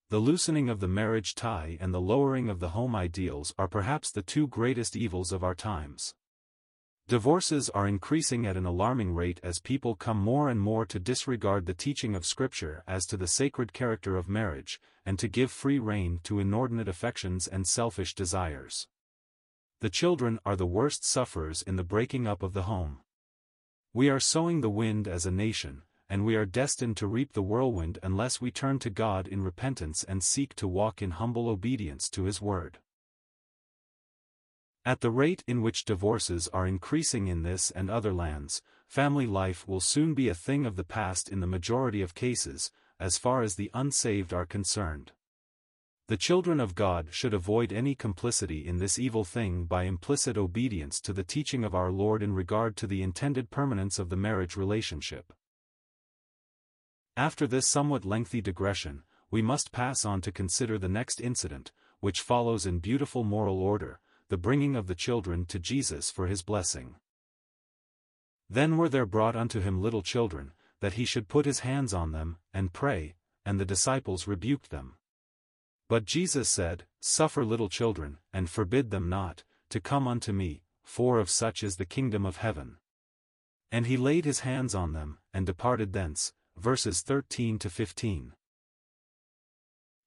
The 0.08 0.18
loosening 0.18 0.68
of 0.68 0.78
the 0.80 0.87
marriage 0.87 1.35
tie 1.35 1.78
and 1.80 1.92
the 1.92 2.00
lowering 2.00 2.49
of 2.49 2.61
the 2.61 2.70
home 2.70 2.94
ideals 2.94 3.52
are 3.58 3.66
perhaps 3.66 4.12
the 4.12 4.23
two 4.23 4.46
greatest 4.46 4.94
evils 4.94 5.32
of 5.32 5.42
our 5.42 5.54
times. 5.54 6.14
Divorces 7.08 7.70
are 7.70 7.87
increasing 7.87 8.46
at 8.46 8.56
an 8.56 8.66
alarming 8.66 9.14
rate 9.14 9.40
as 9.42 9.61
people 9.61 9.94
come 9.94 10.18
more 10.18 10.49
and 10.49 10.61
more 10.61 10.85
to 10.87 10.99
disregard 10.99 11.66
the 11.66 11.75
teaching 11.75 12.16
of 12.16 12.26
Scripture 12.26 12.82
as 12.87 13.06
to 13.06 13.16
the 13.16 13.28
sacred 13.28 13.73
character 13.73 14.16
of 14.16 14.28
marriage, 14.28 14.80
and 15.04 15.18
to 15.18 15.28
give 15.28 15.52
free 15.52 15.78
rein 15.78 16.18
to 16.25 16.40
inordinate 16.40 16.88
affections 16.88 17.46
and 17.46 17.66
selfish 17.66 18.14
desires. 18.14 18.88
The 19.80 19.90
children 19.90 20.38
are 20.47 20.56
the 20.56 20.66
worst 20.66 21.04
sufferers 21.04 21.61
in 21.61 21.76
the 21.76 21.85
breaking 21.85 22.26
up 22.26 22.42
of 22.42 22.54
the 22.54 22.62
home. 22.62 23.00
We 23.92 24.09
are 24.09 24.21
sowing 24.21 24.61
the 24.61 24.71
wind 24.71 25.06
as 25.06 25.26
a 25.26 25.30
nation, 25.30 25.83
and 26.09 26.25
we 26.25 26.35
are 26.35 26.47
destined 26.47 26.97
to 26.99 27.06
reap 27.06 27.33
the 27.33 27.42
whirlwind 27.42 27.99
unless 28.02 28.40
we 28.40 28.50
turn 28.50 28.78
to 28.80 28.90
God 28.90 29.28
in 29.28 29.42
repentance 29.42 30.02
and 30.02 30.23
seek 30.25 30.54
to 30.56 30.66
walk 30.66 31.02
in 31.02 31.11
humble 31.12 31.49
obedience 31.49 32.09
to 32.11 32.25
His 32.25 32.40
word. 32.40 32.78
At 34.85 35.00
the 35.00 35.11
rate 35.11 35.42
in 35.47 35.62
which 35.62 35.85
divorces 35.85 36.49
are 36.54 36.66
increasing 36.66 37.26
in 37.26 37.42
this 37.42 37.71
and 37.71 37.90
other 37.90 38.14
lands, 38.14 38.62
family 38.87 39.26
life 39.26 39.66
will 39.66 39.80
soon 39.80 40.14
be 40.14 40.28
a 40.28 40.35
thing 40.35 40.64
of 40.64 40.76
the 40.76 40.85
past 40.85 41.28
in 41.28 41.40
the 41.40 41.47
majority 41.47 42.00
of 42.00 42.14
cases, 42.14 42.71
as 42.99 43.18
far 43.18 43.42
as 43.42 43.56
the 43.56 43.71
unsaved 43.75 44.33
are 44.33 44.47
concerned. 44.47 45.12
The 46.08 46.16
children 46.16 46.60
of 46.60 46.76
God 46.76 47.08
should 47.10 47.34
avoid 47.34 47.72
any 47.72 47.96
complicity 47.96 48.64
in 48.64 48.76
this 48.76 48.96
evil 48.96 49.25
thing 49.25 49.64
by 49.64 49.82
implicit 49.84 50.38
obedience 50.38 51.00
to 51.00 51.12
the 51.12 51.25
teaching 51.25 51.64
of 51.64 51.75
our 51.75 51.90
Lord 51.90 52.22
in 52.22 52.32
regard 52.32 52.76
to 52.76 52.86
the 52.86 53.02
intended 53.02 53.50
permanence 53.50 53.98
of 53.98 54.08
the 54.08 54.16
marriage 54.16 54.56
relationship. 54.56 55.32
After 57.16 57.48
this 57.48 57.66
somewhat 57.66 58.04
lengthy 58.04 58.40
digression, 58.40 59.02
we 59.32 59.42
must 59.42 59.72
pass 59.72 60.04
on 60.04 60.20
to 60.20 60.30
consider 60.30 60.78
the 60.78 60.88
next 60.88 61.20
incident, 61.20 61.72
which 61.98 62.20
follows 62.20 62.66
in 62.66 62.78
beautiful 62.78 63.25
moral 63.25 63.58
order, 63.58 63.98
the 64.28 64.36
bringing 64.36 64.76
of 64.76 64.86
the 64.86 64.94
children 64.94 65.44
to 65.46 65.58
Jesus 65.58 66.12
for 66.12 66.28
his 66.28 66.42
blessing. 66.42 66.94
Then 68.48 68.76
were 68.76 68.88
there 68.88 69.06
brought 69.06 69.34
unto 69.34 69.60
him 69.60 69.82
little 69.82 70.02
children, 70.02 70.52
that 70.78 70.92
he 70.92 71.04
should 71.04 71.26
put 71.26 71.46
his 71.46 71.60
hands 71.60 71.92
on 71.92 72.12
them, 72.12 72.36
and 72.54 72.72
pray, 72.72 73.16
and 73.44 73.58
the 73.58 73.64
disciples 73.64 74.28
rebuked 74.28 74.70
them. 74.70 74.98
But 75.88 76.04
Jesus 76.04 76.48
said, 76.48 76.84
Suffer 77.00 77.44
little 77.44 77.68
children, 77.68 78.18
and 78.32 78.50
forbid 78.50 78.90
them 78.90 79.08
not, 79.08 79.44
to 79.70 79.80
come 79.80 80.08
unto 80.08 80.32
me, 80.32 80.62
for 80.82 81.18
of 81.18 81.30
such 81.30 81.62
is 81.62 81.76
the 81.76 81.84
kingdom 81.84 82.26
of 82.26 82.38
heaven. 82.38 82.78
And 83.70 83.86
he 83.86 83.96
laid 83.96 84.24
his 84.24 84.40
hands 84.40 84.74
on 84.74 84.92
them, 84.92 85.18
and 85.32 85.46
departed 85.46 85.92
thence, 85.92 86.32
verses 86.56 87.02
13 87.02 87.58
to 87.60 87.70
15. 87.70 88.32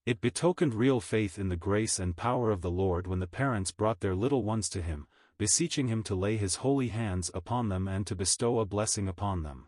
It 0.06 0.22
betokened 0.22 0.74
real 0.74 1.00
faith 1.00 1.38
in 1.38 1.50
the 1.50 1.56
grace 1.56 2.00
and 2.00 2.18
power 2.18 2.52
of 2.52 2.62
the 2.62 2.72
Lord 2.72 3.06
when 3.06 3.20
the 3.20 3.28
parents 3.28 3.72
brought 3.72 4.00
their 4.00 4.16
little 4.16 4.44
ones 4.44 4.68
to 4.70 4.82
him, 4.82 5.08
beseeching 5.38 5.88
him 5.88 6.04
to 6.04 6.16
lay 6.16 6.36
his 6.36 6.56
holy 6.56 6.90
hands 6.90 7.30
upon 7.34 7.70
them 7.70 7.88
and 7.88 8.08
to 8.08 8.16
bestow 8.16 8.60
a 8.60 8.66
blessing 8.66 9.08
upon 9.08 9.44
them. 9.44 9.68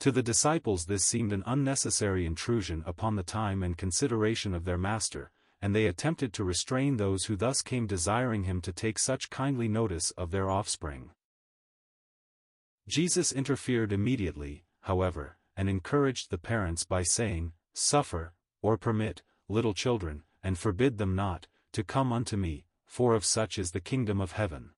To 0.00 0.10
the 0.10 0.22
disciples 0.22 0.86
this 0.86 1.04
seemed 1.04 1.30
an 1.30 1.42
unnecessary 1.44 2.24
intrusion 2.24 2.82
upon 2.86 3.16
the 3.16 3.22
time 3.22 3.62
and 3.62 3.76
consideration 3.76 4.54
of 4.54 4.64
their 4.64 4.78
master, 4.78 5.30
and 5.60 5.74
they 5.74 5.86
attempted 5.86 6.32
to 6.32 6.44
restrain 6.44 6.96
those 6.96 7.26
who 7.26 7.36
thus 7.36 7.60
came 7.60 7.86
desiring 7.86 8.44
him 8.44 8.62
to 8.62 8.72
take 8.72 8.98
such 8.98 9.28
kindly 9.28 9.68
notice 9.68 10.10
of 10.12 10.30
their 10.30 10.48
offspring. 10.48 11.10
Jesus 12.88 13.30
interfered 13.30 13.92
immediately, 13.92 14.64
however, 14.80 15.36
and 15.54 15.68
encouraged 15.68 16.30
the 16.30 16.38
parents 16.38 16.84
by 16.84 17.02
saying, 17.02 17.52
Suffer, 17.74 18.32
or 18.62 18.78
permit, 18.78 19.20
little 19.48 19.74
children, 19.74 20.22
and 20.42 20.58
forbid 20.58 20.96
them 20.96 21.14
not, 21.14 21.46
to 21.72 21.84
come 21.84 22.10
unto 22.10 22.38
me, 22.38 22.64
for 22.86 23.14
of 23.14 23.26
such 23.26 23.58
is 23.58 23.72
the 23.72 23.80
kingdom 23.80 24.18
of 24.18 24.32
heaven. 24.32 24.70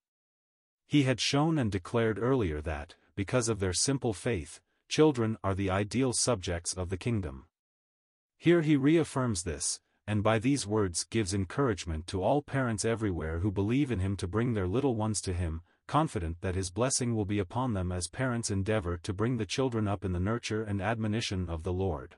He 0.85 1.03
had 1.03 1.21
shown 1.21 1.57
and 1.57 1.71
declared 1.71 2.19
earlier 2.19 2.59
that, 2.59 2.95
because 3.15 3.47
of 3.47 3.61
their 3.61 3.73
simple 3.73 4.13
faith, 4.13 4.59
children 4.93 5.35
are 5.43 5.55
the 5.55 5.71
ideal 5.71 6.13
subjects 6.13 6.71
of 6.71 6.89
the 6.89 6.97
kingdom. 6.97 7.45
Here 8.37 8.61
he 8.61 8.75
reaffirms 8.75 9.41
this, 9.41 9.79
and 10.05 10.21
by 10.21 10.37
these 10.37 10.67
words 10.67 11.03
gives 11.03 11.33
encouragement 11.33 12.05
to 12.05 12.21
all 12.21 12.43
parents 12.43 12.85
everywhere 12.85 13.39
who 13.39 13.51
believe 13.51 13.91
in 13.91 13.97
him 13.97 14.15
to 14.17 14.27
bring 14.27 14.53
their 14.53 14.67
little 14.67 14.95
ones 14.95 15.19
to 15.21 15.33
him, 15.33 15.63
confident 15.87 16.41
that 16.41 16.53
his 16.53 16.69
blessing 16.69 17.15
will 17.15 17.25
be 17.25 17.39
upon 17.39 17.73
them 17.73 17.91
as 17.91 18.07
parents 18.07 18.51
endeavor 18.51 18.95
to 18.97 19.13
bring 19.13 19.37
the 19.37 19.47
children 19.47 19.87
up 19.87 20.05
in 20.05 20.11
the 20.11 20.19
nurture 20.19 20.61
and 20.61 20.79
admonition 20.79 21.49
of 21.49 21.63
the 21.63 21.73
Lord. 21.73 22.17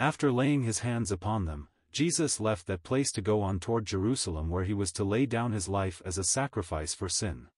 After 0.00 0.32
laying 0.32 0.62
his 0.62 0.78
hands 0.78 1.12
upon 1.12 1.44
them, 1.44 1.68
Jesus 1.92 2.40
left 2.40 2.66
that 2.68 2.84
place 2.84 3.12
to 3.12 3.20
go 3.20 3.42
on 3.42 3.60
toward 3.60 3.84
Jerusalem 3.84 4.48
where 4.48 4.64
he 4.64 4.72
was 4.72 4.92
to 4.92 5.04
lay 5.04 5.26
down 5.26 5.52
his 5.52 5.68
life 5.68 6.00
as 6.06 6.16
a 6.16 6.24
sacrifice 6.24 6.94
for 6.94 7.10
sin. 7.10 7.48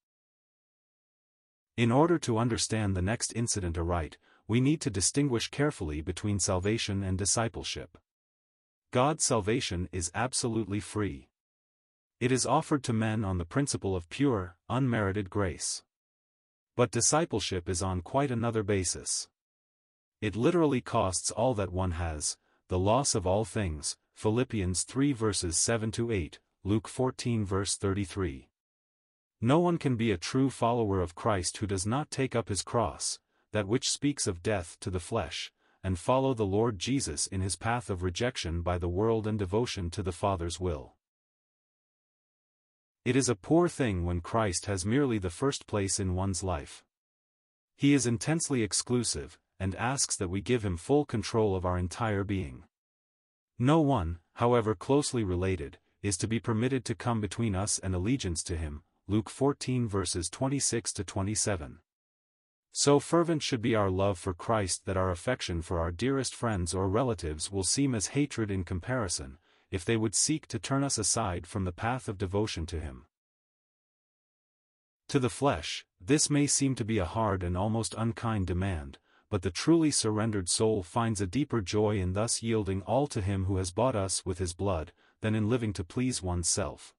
In 1.79 1.93
order 1.93 2.19
to 2.19 2.39
understand 2.39 2.97
the 2.97 3.03
next 3.03 3.33
incident 3.37 3.79
aright, 3.79 4.19
we 4.49 4.61
need 4.61 4.81
to 4.81 4.91
distinguish 4.91 5.47
carefully 5.47 6.01
between 6.01 6.41
salvation 6.41 7.05
and 7.05 7.17
discipleship. 7.17 7.97
God's 8.91 9.23
salvation 9.23 9.89
is 9.93 10.11
absolutely 10.13 10.81
free. 10.81 11.29
It 12.19 12.33
is 12.33 12.45
offered 12.45 12.83
to 12.83 12.93
men 12.93 13.25
on 13.25 13.39
the 13.39 13.45
principle 13.45 13.95
of 13.95 14.09
pure, 14.09 14.57
unmerited 14.69 15.31
grace. 15.31 15.85
But 16.75 16.91
discipleship 16.91 17.69
is 17.69 17.81
on 17.81 18.03
quite 18.03 18.33
another 18.33 18.65
basis. 18.65 19.29
It 20.21 20.35
literally 20.35 20.81
costs 20.81 21.31
all 21.31 21.55
that 21.55 21.73
one 21.73 21.93
has, 21.93 22.37
the 22.67 22.79
loss 22.81 23.15
of 23.15 23.25
all 23.25 23.45
things, 23.45 23.97
Philippians 24.15 24.83
3 24.83 25.13
verses 25.13 25.57
7 25.57 25.93
to 25.93 26.11
8, 26.11 26.41
Luke 26.65 26.89
14 26.89 27.45
verse 27.45 27.77
33. 27.77 28.49
No 29.41 29.61
one 29.61 29.79
can 29.79 29.95
be 29.97 30.11
a 30.11 30.17
true 30.17 30.51
follower 30.51 31.01
of 31.01 31.15
Christ 31.15 31.59
who 31.59 31.67
does 31.67 31.87
not 31.87 32.11
take 32.11 32.35
up 32.35 32.49
his 32.49 32.63
cross, 32.63 33.21
that 33.53 33.69
which 33.69 33.89
speaks 33.89 34.27
of 34.27 34.43
death 34.43 34.77
to 34.81 34.91
the 34.91 35.01
flesh, 35.01 35.53
and 35.85 35.99
follow 35.99 36.35
the 36.35 36.45
Lord 36.47 36.79
Jesus 36.79 37.27
in 37.29 37.41
his 37.41 37.55
path 37.55 37.89
of 37.89 38.03
rejection 38.03 38.63
by 38.63 38.79
the 38.79 38.89
world 38.89 39.27
and 39.27 39.39
devotion 39.39 39.91
to 39.91 40.03
the 40.03 40.13
Father's 40.13 40.59
will. 40.59 40.95
It 43.05 43.15
is 43.15 43.29
a 43.29 43.37
poor 43.37 43.69
thing 43.69 44.05
when 44.05 44.21
Christ 44.21 44.67
has 44.67 44.85
merely 44.85 45.19
the 45.19 45.31
first 45.31 45.67
place 45.67 46.01
in 46.01 46.17
one's 46.17 46.43
life. 46.43 46.85
He 47.77 47.95
is 47.95 48.07
intensely 48.07 48.63
exclusive, 48.65 49.39
and 49.61 49.75
asks 49.77 50.17
that 50.17 50.31
we 50.31 50.41
give 50.41 50.65
him 50.65 50.77
full 50.77 51.05
control 51.05 51.55
of 51.55 51.65
our 51.65 51.79
entire 51.79 52.25
being. 52.25 52.65
No 53.57 53.81
one, 53.81 54.19
however 54.35 54.75
closely 54.75 55.23
related, 55.23 55.79
is 56.03 56.17
to 56.19 56.29
be 56.29 56.41
permitted 56.41 56.85
to 56.85 56.95
come 56.95 57.21
between 57.21 57.55
us 57.55 57.79
and 57.79 57.95
allegiance 57.95 58.43
to 58.45 58.57
him, 58.57 58.83
Luke 59.11 59.31
14 59.31 59.89
verses 59.89 60.29
26 60.29 60.93
to 60.93 61.03
27. 61.03 61.79
So 62.73 63.01
fervent 63.01 63.43
should 63.43 63.63
be 63.63 63.75
our 63.75 63.89
love 63.91 64.19
for 64.19 64.35
Christ 64.35 64.85
that 64.85 64.99
our 64.99 65.11
affection 65.11 65.63
for 65.63 65.79
our 65.81 65.91
dearest 65.91 66.35
friends 66.35 66.75
or 66.75 66.91
relatives 66.91 67.51
will 67.51 67.63
seem 67.63 67.95
as 67.95 68.09
hatred 68.09 68.51
in 68.51 68.65
comparison, 68.65 69.39
if 69.71 69.83
they 69.83 69.97
would 69.97 70.15
seek 70.15 70.47
to 70.49 70.59
turn 70.59 70.85
us 70.85 70.99
aside 70.99 71.47
from 71.47 71.65
the 71.65 71.73
path 71.73 72.07
of 72.07 72.19
devotion 72.19 72.67
to 72.67 72.81
Him. 72.81 73.07
To 75.09 75.19
the 75.19 75.31
flesh, 75.31 75.87
this 75.99 76.29
may 76.29 76.47
seem 76.47 76.75
to 76.75 76.85
be 76.85 76.99
a 76.99 77.07
hard 77.07 77.43
and 77.43 77.57
almost 77.57 77.95
unkind 77.97 78.47
demand, 78.47 78.99
but 79.31 79.41
the 79.41 79.51
truly 79.51 79.91
surrendered 79.91 80.51
soul 80.51 80.83
finds 80.83 81.23
a 81.23 81.27
deeper 81.27 81.63
joy 81.63 81.97
in 81.97 82.13
thus 82.13 82.43
yielding 82.43 82.83
all 82.83 83.07
to 83.07 83.23
him 83.23 83.47
who 83.47 83.57
has 83.57 83.71
bought 83.71 83.97
us 83.97 84.27
with 84.27 84.37
his 84.37 84.53
blood, 84.53 84.93
than 85.23 85.35
in 85.35 85.49
living 85.49 85.73
to 85.73 85.83
please 85.83 86.23
oneself. 86.23 86.95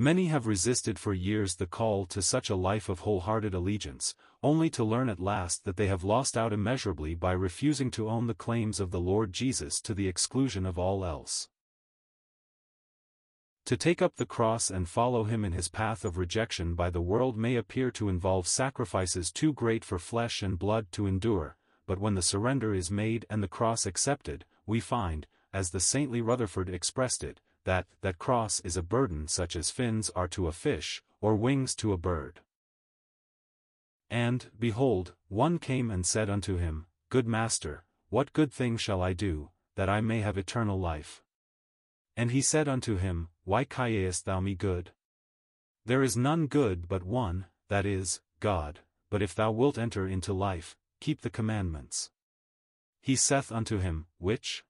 Many 0.00 0.26
have 0.26 0.46
resisted 0.46 0.96
for 0.96 1.12
years 1.12 1.56
the 1.56 1.66
call 1.66 2.06
to 2.06 2.22
such 2.22 2.50
a 2.50 2.54
life 2.54 2.88
of 2.88 3.00
wholehearted 3.00 3.52
allegiance, 3.52 4.14
only 4.44 4.70
to 4.70 4.84
learn 4.84 5.08
at 5.08 5.18
last 5.18 5.64
that 5.64 5.76
they 5.76 5.88
have 5.88 6.04
lost 6.04 6.36
out 6.36 6.52
immeasurably 6.52 7.16
by 7.16 7.32
refusing 7.32 7.90
to 7.90 8.08
own 8.08 8.28
the 8.28 8.34
claims 8.34 8.78
of 8.78 8.92
the 8.92 9.00
Lord 9.00 9.32
Jesus 9.32 9.80
to 9.80 9.94
the 9.94 10.06
exclusion 10.06 10.64
of 10.64 10.78
all 10.78 11.04
else. 11.04 11.48
To 13.64 13.76
take 13.76 14.00
up 14.00 14.14
the 14.14 14.24
cross 14.24 14.70
and 14.70 14.88
follow 14.88 15.24
him 15.24 15.44
in 15.44 15.50
his 15.50 15.66
path 15.66 16.04
of 16.04 16.16
rejection 16.16 16.76
by 16.76 16.90
the 16.90 17.02
world 17.02 17.36
may 17.36 17.56
appear 17.56 17.90
to 17.90 18.08
involve 18.08 18.46
sacrifices 18.46 19.32
too 19.32 19.52
great 19.52 19.84
for 19.84 19.98
flesh 19.98 20.44
and 20.44 20.60
blood 20.60 20.92
to 20.92 21.08
endure, 21.08 21.56
but 21.88 21.98
when 21.98 22.14
the 22.14 22.22
surrender 22.22 22.72
is 22.72 22.88
made 22.88 23.26
and 23.28 23.42
the 23.42 23.48
cross 23.48 23.84
accepted, 23.84 24.44
we 24.64 24.78
find, 24.78 25.26
as 25.52 25.70
the 25.70 25.80
saintly 25.80 26.22
Rutherford 26.22 26.68
expressed 26.68 27.24
it, 27.24 27.40
that 27.68 27.84
that 28.00 28.18
cross 28.18 28.60
is 28.60 28.78
a 28.78 28.82
burden 28.82 29.28
such 29.28 29.54
as 29.54 29.70
fins 29.70 30.10
are 30.16 30.26
to 30.26 30.48
a 30.48 30.52
fish, 30.52 31.02
or 31.20 31.36
wings 31.36 31.74
to 31.74 31.92
a 31.92 31.98
bird. 31.98 32.40
And, 34.08 34.46
behold, 34.58 35.12
one 35.28 35.58
came 35.58 35.90
and 35.90 36.06
said 36.06 36.30
unto 36.30 36.56
him, 36.56 36.86
Good 37.10 37.26
Master, 37.26 37.84
what 38.08 38.32
good 38.32 38.50
thing 38.50 38.78
shall 38.78 39.02
I 39.02 39.12
do, 39.12 39.50
that 39.76 39.90
I 39.90 40.00
may 40.00 40.20
have 40.20 40.38
eternal 40.38 40.80
life? 40.80 41.22
And 42.16 42.30
he 42.30 42.40
said 42.40 42.68
unto 42.68 42.96
him, 42.96 43.28
Why 43.44 43.64
callest 43.64 44.24
thou 44.24 44.40
me 44.40 44.54
good? 44.54 44.92
There 45.84 46.02
is 46.02 46.16
none 46.16 46.46
good 46.46 46.88
but 46.88 47.02
one, 47.02 47.44
that 47.68 47.84
is, 47.84 48.22
God, 48.40 48.78
but 49.10 49.20
if 49.20 49.34
thou 49.34 49.50
wilt 49.50 49.76
enter 49.76 50.08
into 50.08 50.32
life, 50.32 50.74
keep 51.02 51.20
the 51.20 51.36
commandments. 51.38 52.08
He 53.02 53.14
saith 53.14 53.52
unto 53.52 53.76
him, 53.76 54.06
Which? 54.16 54.64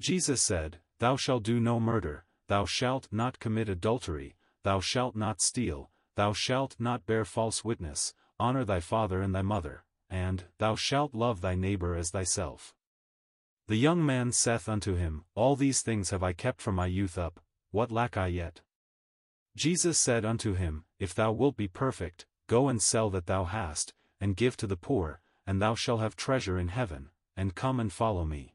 Jesus 0.00 0.42
said, 0.42 0.78
Thou 1.00 1.16
shalt 1.16 1.42
do 1.42 1.58
no 1.58 1.80
murder, 1.80 2.26
thou 2.46 2.66
shalt 2.66 3.08
not 3.10 3.38
commit 3.38 3.70
adultery, 3.70 4.36
thou 4.64 4.80
shalt 4.80 5.16
not 5.16 5.40
steal, 5.40 5.90
thou 6.14 6.34
shalt 6.34 6.76
not 6.78 7.06
bear 7.06 7.24
false 7.24 7.64
witness, 7.64 8.14
honor 8.38 8.66
thy 8.66 8.80
father 8.80 9.22
and 9.22 9.34
thy 9.34 9.40
mother, 9.40 9.84
and, 10.10 10.44
Thou 10.58 10.74
shalt 10.74 11.14
love 11.14 11.40
thy 11.40 11.54
neighbor 11.54 11.94
as 11.94 12.10
thyself. 12.10 12.74
The 13.66 13.76
young 13.76 14.04
man 14.04 14.32
saith 14.32 14.68
unto 14.68 14.94
him, 14.94 15.24
All 15.34 15.56
these 15.56 15.80
things 15.80 16.10
have 16.10 16.22
I 16.22 16.34
kept 16.34 16.60
from 16.60 16.74
my 16.74 16.86
youth 16.86 17.16
up, 17.16 17.40
what 17.70 17.90
lack 17.90 18.16
I 18.16 18.26
yet? 18.26 18.60
Jesus 19.56 19.98
said 19.98 20.24
unto 20.24 20.54
him, 20.54 20.84
If 20.98 21.14
thou 21.14 21.32
wilt 21.32 21.56
be 21.56 21.68
perfect, 21.68 22.26
go 22.46 22.68
and 22.68 22.82
sell 22.82 23.08
that 23.10 23.26
thou 23.26 23.44
hast, 23.44 23.94
and 24.20 24.36
give 24.36 24.56
to 24.58 24.66
the 24.66 24.76
poor, 24.76 25.20
and 25.46 25.62
thou 25.62 25.74
shalt 25.74 26.00
have 26.00 26.14
treasure 26.16 26.58
in 26.58 26.68
heaven, 26.68 27.10
and 27.36 27.54
come 27.54 27.80
and 27.80 27.92
follow 27.92 28.24
me. 28.24 28.54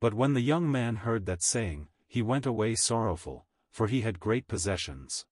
But 0.00 0.14
when 0.14 0.34
the 0.34 0.40
young 0.40 0.70
man 0.70 0.96
heard 0.96 1.26
that 1.26 1.42
saying, 1.42 1.88
he 2.06 2.22
went 2.22 2.46
away 2.46 2.74
sorrowful, 2.74 3.46
for 3.70 3.86
he 3.86 4.02
had 4.02 4.20
great 4.20 4.46
possessions. 4.46 5.26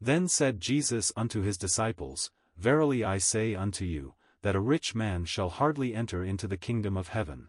Then 0.00 0.28
said 0.28 0.60
Jesus 0.60 1.12
unto 1.16 1.42
his 1.42 1.56
disciples, 1.56 2.30
Verily 2.56 3.04
I 3.04 3.18
say 3.18 3.54
unto 3.54 3.84
you, 3.84 4.14
that 4.42 4.56
a 4.56 4.60
rich 4.60 4.94
man 4.94 5.24
shall 5.24 5.48
hardly 5.48 5.94
enter 5.94 6.22
into 6.22 6.46
the 6.46 6.56
kingdom 6.56 6.96
of 6.96 7.08
heaven. 7.08 7.48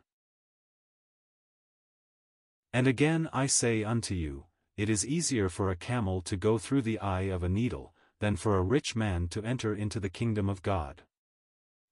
And 2.74 2.88
again 2.88 3.30
I 3.34 3.48
say 3.48 3.84
unto 3.84 4.14
you, 4.14 4.46
it 4.78 4.90
is 4.90 5.06
easier 5.06 5.50
for 5.50 5.72
a 5.72 5.76
camel 5.76 6.22
to 6.22 6.38
go 6.38 6.58
through 6.58 6.84
the 6.84 7.00
eye 7.00 7.22
of 7.22 7.44
a 7.44 7.50
needle, 7.50 7.94
than 8.20 8.36
for 8.36 8.58
a 8.58 8.62
rich 8.62 8.96
man 8.96 9.28
to 9.30 9.44
enter 9.44 9.74
into 9.74 10.00
the 10.00 10.10
kingdom 10.10 10.50
of 10.50 10.62
God. 10.62 11.04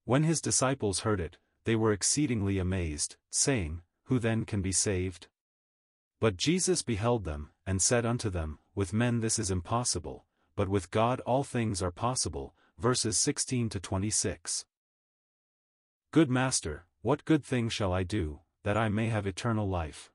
When 0.06 0.24
his 0.24 0.42
disciples 0.42 1.00
heard 1.00 1.20
it, 1.20 1.38
they 1.64 1.76
were 1.76 1.92
exceedingly 1.92 2.60
amazed, 2.60 3.18
saying, 3.32 3.82
Who 4.06 4.20
then 4.20 4.46
can 4.46 4.62
be 4.62 4.72
saved? 4.72 5.28
But 6.20 6.38
Jesus 6.38 6.82
beheld 6.82 7.24
them, 7.24 7.52
and 7.66 7.82
said 7.82 8.06
unto 8.06 8.30
them, 8.30 8.60
With 8.74 8.94
men 8.94 9.20
this 9.20 9.38
is 9.38 9.52
impossible, 9.52 10.26
but 10.56 10.70
with 10.70 10.92
God 10.92 11.20
all 11.22 11.44
things 11.44 11.82
are 11.82 11.92
possible. 11.92 12.56
Verses 12.78 13.18
16 13.18 13.70
to 13.70 13.80
26. 13.80 14.66
Good 16.12 16.30
Master, 16.30 16.86
what 17.02 17.24
good 17.24 17.44
thing 17.44 17.70
shall 17.70 17.94
I 17.94 18.04
do, 18.04 18.42
that 18.64 18.76
I 18.76 18.90
may 18.90 19.08
have 19.08 19.26
eternal 19.26 19.68
life? 19.70 20.12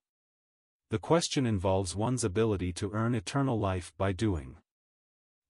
The 0.90 0.99
question 0.99 1.47
involves 1.47 1.97
one's 1.97 2.25
ability 2.25 2.73
to 2.75 2.90
earn 2.92 3.14
eternal 3.14 3.59
life 3.59 3.92
by 3.97 4.12
doing. 4.12 4.56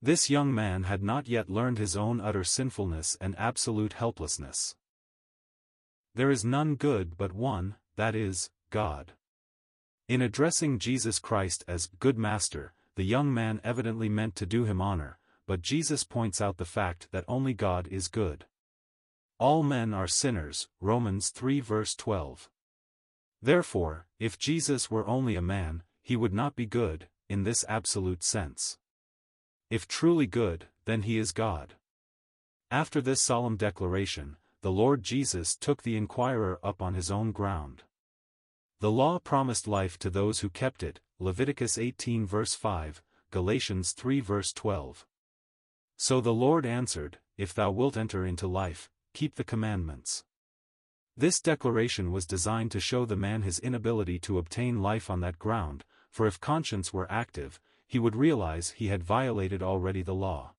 This 0.02 0.30
young 0.30 0.54
man 0.54 0.84
had 0.84 1.02
not 1.02 1.28
yet 1.28 1.50
learned 1.50 1.78
his 1.78 1.96
own 1.96 2.20
utter 2.20 2.44
sinfulness 2.44 3.16
and 3.20 3.34
absolute 3.38 3.94
helplessness. 3.94 4.76
There 6.14 6.30
is 6.30 6.44
none 6.44 6.74
good 6.76 7.16
but 7.16 7.32
one, 7.32 7.76
that 7.96 8.14
is, 8.14 8.50
God. 8.70 9.12
In 10.08 10.22
addressing 10.22 10.78
Jesus 10.78 11.18
Christ 11.18 11.64
as 11.68 11.90
Good 11.98 12.18
Master, 12.18 12.72
the 12.96 13.04
young 13.04 13.32
man 13.32 13.60
evidently 13.62 14.08
meant 14.08 14.34
to 14.36 14.46
do 14.46 14.64
him 14.64 14.80
honor, 14.80 15.18
but 15.46 15.62
Jesus 15.62 16.04
points 16.04 16.40
out 16.40 16.56
the 16.56 16.64
fact 16.64 17.08
that 17.12 17.24
only 17.26 17.54
God 17.54 17.86
is 17.88 18.08
good. 18.08 18.46
All 19.38 19.62
men 19.62 19.94
are 19.94 20.06
sinners, 20.06 20.68
Romans 20.80 21.30
3 21.30 21.60
verse 21.60 21.94
12. 21.94 22.50
Therefore, 23.40 24.06
if 24.18 24.38
Jesus 24.38 24.90
were 24.90 25.06
only 25.06 25.34
a 25.34 25.42
man, 25.42 25.82
he 26.02 26.14
would 26.14 26.34
not 26.34 26.56
be 26.56 26.66
good, 26.66 27.08
in 27.28 27.44
this 27.44 27.64
absolute 27.68 28.22
sense. 28.22 28.76
If 29.70 29.88
truly 29.88 30.26
good, 30.26 30.66
then 30.84 31.02
he 31.02 31.16
is 31.16 31.32
God. 31.32 31.74
After 32.70 33.00
this 33.00 33.22
solemn 33.22 33.56
declaration, 33.56 34.36
the 34.62 34.70
Lord 34.70 35.02
Jesus 35.02 35.56
took 35.56 35.82
the 35.82 35.96
inquirer 35.96 36.58
up 36.62 36.82
on 36.82 36.94
his 36.94 37.10
own 37.10 37.32
ground. 37.32 37.84
The 38.80 38.90
law 38.90 39.18
promised 39.18 39.66
life 39.66 39.98
to 40.00 40.10
those 40.10 40.40
who 40.40 40.50
kept 40.50 40.82
it, 40.82 41.00
Leviticus 41.18 41.78
18 41.78 42.26
verse 42.26 42.54
5, 42.54 43.02
Galatians 43.30 43.92
3 43.92 44.20
verse 44.20 44.52
12. 44.52 45.06
So 45.96 46.20
the 46.20 46.32
Lord 46.32 46.66
answered, 46.66 47.18
If 47.36 47.54
thou 47.54 47.70
wilt 47.70 47.96
enter 47.96 48.26
into 48.26 48.46
life, 48.46 48.90
keep 49.14 49.36
the 49.36 49.44
commandments. 49.44 50.24
This 51.16 51.40
declaration 51.40 52.12
was 52.12 52.24
designed 52.26 52.70
to 52.72 52.80
show 52.80 53.04
the 53.04 53.16
man 53.16 53.42
his 53.42 53.58
inability 53.58 54.18
to 54.20 54.38
obtain 54.38 54.82
life 54.82 55.10
on 55.10 55.20
that 55.20 55.38
ground, 55.38 55.84
for 56.10 56.26
if 56.26 56.40
conscience 56.40 56.92
were 56.92 57.10
active, 57.10 57.60
he 57.86 57.98
would 57.98 58.16
realize 58.16 58.70
he 58.70 58.88
had 58.88 59.04
violated 59.04 59.62
already 59.62 60.02
the 60.02 60.14
law. 60.14 60.54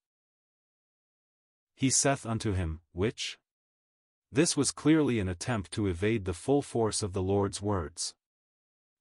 He 1.74 1.90
saith 1.90 2.26
unto 2.26 2.54
him, 2.54 2.82
Which? 2.92 3.40
This 4.34 4.56
was 4.56 4.72
clearly 4.72 5.20
an 5.20 5.28
attempt 5.28 5.72
to 5.74 5.88
evade 5.88 6.24
the 6.24 6.34
full 6.34 6.62
force 6.62 7.04
of 7.04 7.12
the 7.12 7.22
Lord's 7.22 7.62
words. 7.62 8.14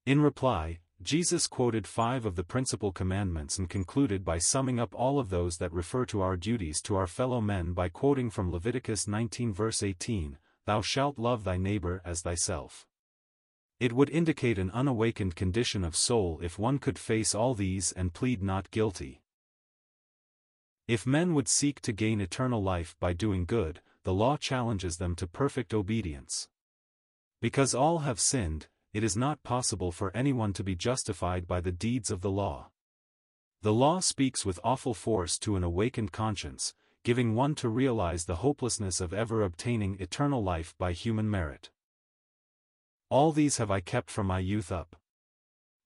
In 0.04 0.20
reply, 0.20 0.80
Jesus 1.02 1.46
quoted 1.46 1.86
five 1.86 2.26
of 2.26 2.34
the 2.34 2.42
principal 2.42 2.90
commandments 2.90 3.56
and 3.56 3.70
concluded 3.70 4.24
by 4.24 4.38
summing 4.38 4.80
up 4.80 4.92
all 4.92 5.20
of 5.20 5.30
those 5.30 5.58
that 5.58 5.72
refer 5.72 6.04
to 6.06 6.20
our 6.20 6.36
duties 6.36 6.82
to 6.82 6.96
our 6.96 7.06
fellow 7.06 7.40
men 7.40 7.72
by 7.72 7.88
quoting 7.88 8.28
from 8.28 8.50
Leviticus 8.50 9.06
19 9.06 9.52
verse 9.52 9.82
18, 9.84 10.36
Thou 10.66 10.80
shalt 10.80 11.16
love 11.16 11.44
thy 11.44 11.56
neighbor 11.56 12.02
as 12.04 12.22
thyself. 12.22 12.86
It 13.78 13.92
would 13.92 14.10
indicate 14.10 14.58
an 14.58 14.70
unawakened 14.72 15.36
condition 15.36 15.84
of 15.84 15.96
soul 15.96 16.40
if 16.42 16.58
one 16.58 16.78
could 16.78 16.98
face 16.98 17.34
all 17.34 17.54
these 17.54 17.92
and 17.92 18.12
plead 18.12 18.42
not 18.42 18.70
guilty. 18.70 19.22
If 20.86 21.06
men 21.06 21.34
would 21.34 21.48
seek 21.48 21.80
to 21.82 21.92
gain 21.92 22.20
eternal 22.20 22.62
life 22.62 22.94
by 22.98 23.12
doing 23.12 23.46
good, 23.46 23.80
the 24.04 24.14
law 24.14 24.36
challenges 24.36 24.96
them 24.96 25.14
to 25.16 25.26
perfect 25.26 25.74
obedience. 25.74 26.48
Because 27.40 27.74
all 27.74 27.98
have 27.98 28.20
sinned, 28.20 28.68
it 28.92 29.04
is 29.04 29.16
not 29.16 29.42
possible 29.42 29.92
for 29.92 30.14
anyone 30.16 30.52
to 30.54 30.64
be 30.64 30.74
justified 30.74 31.46
by 31.46 31.60
the 31.60 31.72
deeds 31.72 32.10
of 32.10 32.20
the 32.20 32.30
law. 32.30 32.70
The 33.62 33.72
law 33.72 34.00
speaks 34.00 34.44
with 34.44 34.58
awful 34.64 34.94
force 34.94 35.38
to 35.40 35.56
an 35.56 35.62
awakened 35.62 36.12
conscience, 36.12 36.74
giving 37.04 37.34
one 37.34 37.54
to 37.56 37.68
realize 37.68 38.24
the 38.24 38.36
hopelessness 38.36 39.00
of 39.00 39.14
ever 39.14 39.42
obtaining 39.42 39.98
eternal 40.00 40.42
life 40.42 40.74
by 40.78 40.92
human 40.92 41.30
merit. 41.30 41.70
All 43.10 43.32
these 43.32 43.56
have 43.56 43.70
I 43.70 43.80
kept 43.80 44.10
from 44.10 44.26
my 44.26 44.38
youth 44.38 44.70
up. 44.70 44.96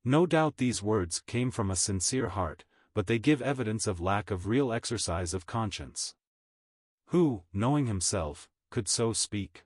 No 0.05 0.27
doubt 0.27 0.57
these 0.57 0.83
words 0.83 1.20
came 1.20 1.50
from 1.50 1.70
a 1.70 1.77
sincere 1.77 2.29
heart, 2.29 2.64
but 2.94 3.07
they 3.07 3.18
give 3.18 3.40
evidence 3.42 3.87
of 3.87 4.00
lack 4.00 4.31
of 4.31 4.46
real 4.46 4.72
exercise 4.72 5.35
of 5.35 5.46
conscience. 5.46 6.14
Who, 7.06 7.42
knowing 7.52 7.86
himself, 7.86 8.48
could 8.70 8.88
so 8.88 9.12
speak? 9.12 9.64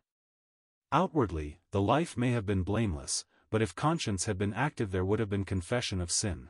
Outwardly, 0.93 1.61
the 1.71 1.81
life 1.81 2.17
may 2.17 2.31
have 2.33 2.47
been 2.47 2.63
blameless, 2.63 3.25
but 3.51 3.63
if 3.63 3.75
conscience 3.75 4.25
had 4.25 4.39
been 4.39 4.55
active 4.55 4.91
there 4.91 5.05
would 5.05 5.19
have 5.19 5.31
been 5.31 5.45
confession 5.45 6.01
of 6.01 6.11
sin. 6.11 6.49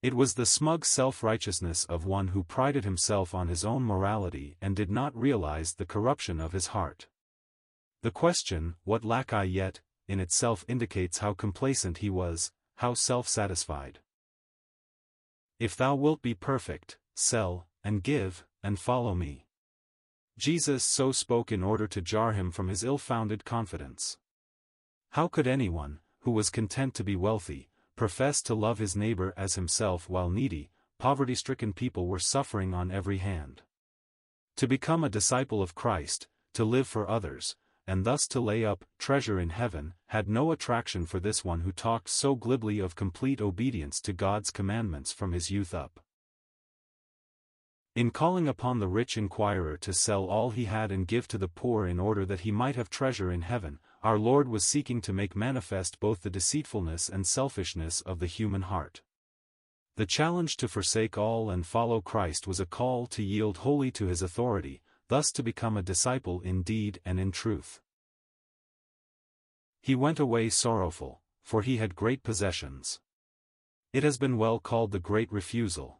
It 0.00 0.14
was 0.14 0.34
the 0.34 0.46
smug 0.46 0.84
self-righteousness 0.84 1.84
of 1.86 2.06
one 2.06 2.28
who 2.28 2.44
prided 2.44 2.84
himself 2.84 3.34
on 3.34 3.48
his 3.48 3.64
own 3.64 3.82
morality 3.82 4.56
and 4.60 4.76
did 4.76 4.90
not 4.90 5.16
realize 5.16 5.74
the 5.74 5.86
corruption 5.86 6.40
of 6.40 6.52
his 6.52 6.68
heart. 6.68 7.08
The 8.02 8.12
question, 8.12 8.76
what 8.84 9.04
lack 9.04 9.32
I 9.32 9.42
yet, 9.42 9.80
in 10.06 10.20
itself 10.20 10.64
indicates 10.68 11.18
how 11.18 11.34
complacent 11.34 11.98
he 11.98 12.10
was, 12.10 12.52
how 12.76 12.94
self-satisfied. 12.94 13.98
If 15.58 15.76
thou 15.76 15.96
wilt 15.96 16.22
be 16.22 16.34
perfect, 16.34 16.98
sell, 17.16 17.66
and 17.82 18.02
give, 18.02 18.44
and 18.62 18.78
follow 18.78 19.16
me. 19.16 19.47
Jesus 20.38 20.84
so 20.84 21.10
spoke 21.10 21.50
in 21.50 21.64
order 21.64 21.88
to 21.88 22.00
jar 22.00 22.32
him 22.32 22.52
from 22.52 22.68
his 22.68 22.84
ill-founded 22.84 23.44
confidence. 23.44 24.18
How 25.10 25.26
could 25.26 25.48
anyone, 25.48 25.98
who 26.20 26.30
was 26.30 26.48
content 26.48 26.94
to 26.94 27.02
be 27.02 27.16
wealthy, 27.16 27.70
profess 27.96 28.40
to 28.42 28.54
love 28.54 28.78
his 28.78 28.94
neighbor 28.94 29.34
as 29.36 29.56
himself 29.56 30.08
while 30.08 30.30
needy, 30.30 30.70
poverty-stricken 31.00 31.72
people 31.72 32.06
were 32.06 32.20
suffering 32.20 32.72
on 32.72 32.92
every 32.92 33.18
hand? 33.18 33.62
To 34.58 34.68
become 34.68 35.02
a 35.02 35.08
disciple 35.08 35.60
of 35.60 35.74
Christ, 35.74 36.28
to 36.54 36.64
live 36.64 36.86
for 36.86 37.10
others, 37.10 37.56
and 37.88 38.04
thus 38.04 38.28
to 38.28 38.38
lay 38.38 38.64
up 38.64 38.84
treasure 38.96 39.40
in 39.40 39.50
heaven, 39.50 39.94
had 40.06 40.28
no 40.28 40.52
attraction 40.52 41.04
for 41.04 41.18
this 41.18 41.44
one 41.44 41.62
who 41.62 41.72
talked 41.72 42.08
so 42.08 42.36
glibly 42.36 42.78
of 42.78 42.94
complete 42.94 43.40
obedience 43.40 44.00
to 44.02 44.12
God's 44.12 44.52
commandments 44.52 45.10
from 45.10 45.32
his 45.32 45.50
youth 45.50 45.74
up. 45.74 45.98
In 47.98 48.12
calling 48.12 48.46
upon 48.46 48.78
the 48.78 48.86
rich 48.86 49.16
inquirer 49.16 49.76
to 49.78 49.92
sell 49.92 50.26
all 50.26 50.50
he 50.50 50.66
had 50.66 50.92
and 50.92 51.04
give 51.04 51.26
to 51.26 51.36
the 51.36 51.48
poor 51.48 51.84
in 51.84 51.98
order 51.98 52.24
that 52.26 52.42
he 52.42 52.52
might 52.52 52.76
have 52.76 52.88
treasure 52.88 53.32
in 53.32 53.42
heaven, 53.42 53.80
our 54.04 54.20
Lord 54.20 54.46
was 54.46 54.62
seeking 54.62 55.00
to 55.00 55.12
make 55.12 55.34
manifest 55.34 55.98
both 55.98 56.22
the 56.22 56.30
deceitfulness 56.30 57.08
and 57.08 57.26
selfishness 57.26 58.00
of 58.02 58.20
the 58.20 58.28
human 58.28 58.62
heart. 58.62 59.02
The 59.96 60.06
challenge 60.06 60.56
to 60.58 60.68
forsake 60.68 61.18
all 61.18 61.50
and 61.50 61.66
follow 61.66 62.00
Christ 62.00 62.46
was 62.46 62.60
a 62.60 62.66
call 62.66 63.08
to 63.08 63.20
yield 63.20 63.56
wholly 63.56 63.90
to 63.90 64.06
his 64.06 64.22
authority, 64.22 64.80
thus 65.08 65.32
to 65.32 65.42
become 65.42 65.76
a 65.76 65.82
disciple 65.82 66.40
in 66.42 66.62
deed 66.62 67.00
and 67.04 67.18
in 67.18 67.32
truth. 67.32 67.80
He 69.82 69.96
went 69.96 70.20
away 70.20 70.50
sorrowful, 70.50 71.20
for 71.42 71.62
he 71.62 71.78
had 71.78 71.96
great 71.96 72.22
possessions. 72.22 73.00
It 73.92 74.04
has 74.04 74.18
been 74.18 74.38
well 74.38 74.60
called 74.60 74.92
the 74.92 75.00
great 75.00 75.32
refusal. 75.32 75.98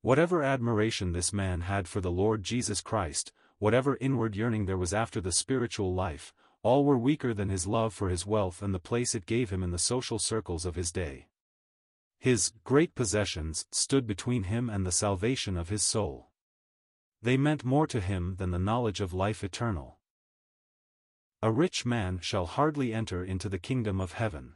Whatever 0.00 0.42
admiration 0.42 1.12
this 1.12 1.32
man 1.32 1.62
had 1.62 1.88
for 1.88 2.00
the 2.00 2.10
Lord 2.10 2.44
Jesus 2.44 2.80
Christ, 2.80 3.32
whatever 3.58 3.98
inward 4.00 4.36
yearning 4.36 4.66
there 4.66 4.78
was 4.78 4.94
after 4.94 5.20
the 5.20 5.32
spiritual 5.32 5.92
life, 5.92 6.32
all 6.62 6.84
were 6.84 6.98
weaker 6.98 7.34
than 7.34 7.48
his 7.48 7.66
love 7.66 7.92
for 7.92 8.08
his 8.08 8.26
wealth 8.26 8.62
and 8.62 8.72
the 8.72 8.78
place 8.78 9.14
it 9.14 9.26
gave 9.26 9.50
him 9.50 9.62
in 9.62 9.70
the 9.70 9.78
social 9.78 10.18
circles 10.18 10.64
of 10.64 10.76
his 10.76 10.92
day. 10.92 11.26
His 12.18 12.52
great 12.64 12.94
possessions 12.94 13.66
stood 13.72 14.06
between 14.06 14.44
him 14.44 14.70
and 14.70 14.86
the 14.86 14.92
salvation 14.92 15.56
of 15.56 15.68
his 15.68 15.82
soul. 15.82 16.30
They 17.20 17.36
meant 17.36 17.64
more 17.64 17.86
to 17.88 18.00
him 18.00 18.36
than 18.38 18.52
the 18.52 18.58
knowledge 18.58 19.00
of 19.00 19.12
life 19.12 19.42
eternal. 19.42 19.98
A 21.42 21.50
rich 21.50 21.84
man 21.84 22.18
shall 22.20 22.46
hardly 22.46 22.92
enter 22.92 23.24
into 23.24 23.48
the 23.48 23.58
kingdom 23.58 24.00
of 24.00 24.12
heaven. 24.12 24.54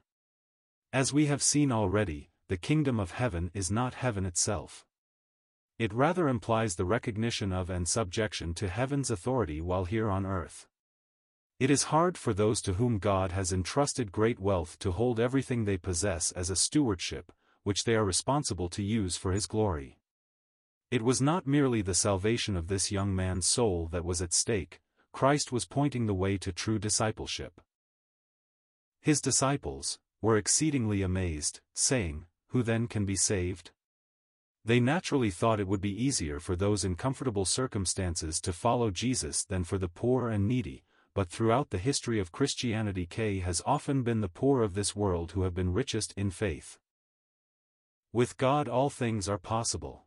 As 0.93 1.13
we 1.13 1.27
have 1.27 1.43
seen 1.43 1.73
already, 1.73 2.31
the 2.49 2.57
kingdom 2.57 3.01
of 3.01 3.13
heaven 3.13 3.51
is 3.55 3.71
not 3.71 3.95
heaven 3.95 4.27
itself. 4.27 4.85
It 5.83 5.93
rather 5.93 6.29
implies 6.29 6.77
the 6.77 6.85
recognition 6.85 7.53
of 7.53 7.69
and 7.69 7.89
subjection 7.89 8.55
to 8.55 8.69
heaven's 8.69 9.11
authority 9.11 9.61
while 9.61 9.85
here 9.85 10.09
on 10.09 10.25
earth. 10.25 10.69
It 11.59 11.73
is 11.73 11.91
hard 11.91 12.17
for 12.17 12.33
those 12.33 12.63
to 12.63 12.75
whom 12.75 13.01
God 13.01 13.33
has 13.33 13.53
entrusted 13.53 14.13
great 14.13 14.39
wealth 14.39 14.79
to 14.79 14.93
hold 14.93 15.19
everything 15.19 15.65
they 15.65 15.77
possess 15.77 16.31
as 16.31 16.51
a 16.51 16.55
stewardship, 16.55 17.33
which 17.65 17.83
they 17.83 17.97
are 17.97 18.05
responsible 18.05 18.69
to 18.69 18.81
use 18.81 19.17
for 19.17 19.33
His 19.33 19.47
glory. 19.47 19.99
It 20.93 21.03
was 21.03 21.21
not 21.21 21.49
merely 21.49 21.83
the 21.83 21.97
salvation 21.97 22.57
of 22.57 22.69
this 22.69 22.93
young 22.93 23.13
man's 23.13 23.49
soul 23.49 23.89
that 23.91 24.05
was 24.05 24.23
at 24.23 24.33
stake, 24.33 24.81
Christ 25.11 25.51
was 25.51 25.65
pointing 25.67 26.07
the 26.07 26.15
way 26.15 26.39
to 26.39 26.53
true 26.53 26.79
discipleship. 26.79 27.61
His 29.01 29.21
disciples 29.21 29.99
were 30.21 30.37
exceedingly 30.37 31.03
amazed, 31.03 31.61
saying, 31.75 32.27
Who 32.51 32.63
then 32.63 32.87
can 32.87 33.05
be 33.05 33.17
saved? 33.17 33.73
They 34.65 34.79
naturally 34.79 35.31
thought 35.31 35.59
it 35.59 35.67
would 35.67 35.81
be 35.81 36.05
easier 36.05 36.39
for 36.39 36.55
those 36.55 36.85
in 36.85 36.95
comfortable 36.95 37.45
circumstances 37.45 38.41
to 38.43 38.53
follow 38.53 38.91
Jesus 38.91 39.45
than 39.45 39.65
for 39.65 39.79
the 39.79 39.89
poor 39.89 40.29
and 40.29 40.47
needy, 40.47 40.85
but 41.15 41.29
throughout 41.29 41.71
the 41.71 41.79
history 41.79 42.19
of 42.19 42.33
Christianity 42.33 43.07
K 43.07 43.41
has 43.41 43.61
often 43.67 44.03
been 44.03 44.21
the 44.21 44.29
poor 44.29 44.63
of 44.63 44.75
this 44.75 44.95
world 44.95 45.33
who 45.33 45.43
have 45.43 45.55
been 45.55 45.73
richest 45.73 46.15
in 46.17 46.31
faith. 46.31 46.79
With 48.13 48.37
God 48.37 48.69
all 48.69 48.91
things 48.91 49.29
are 49.29 49.39
possible. 49.39 50.05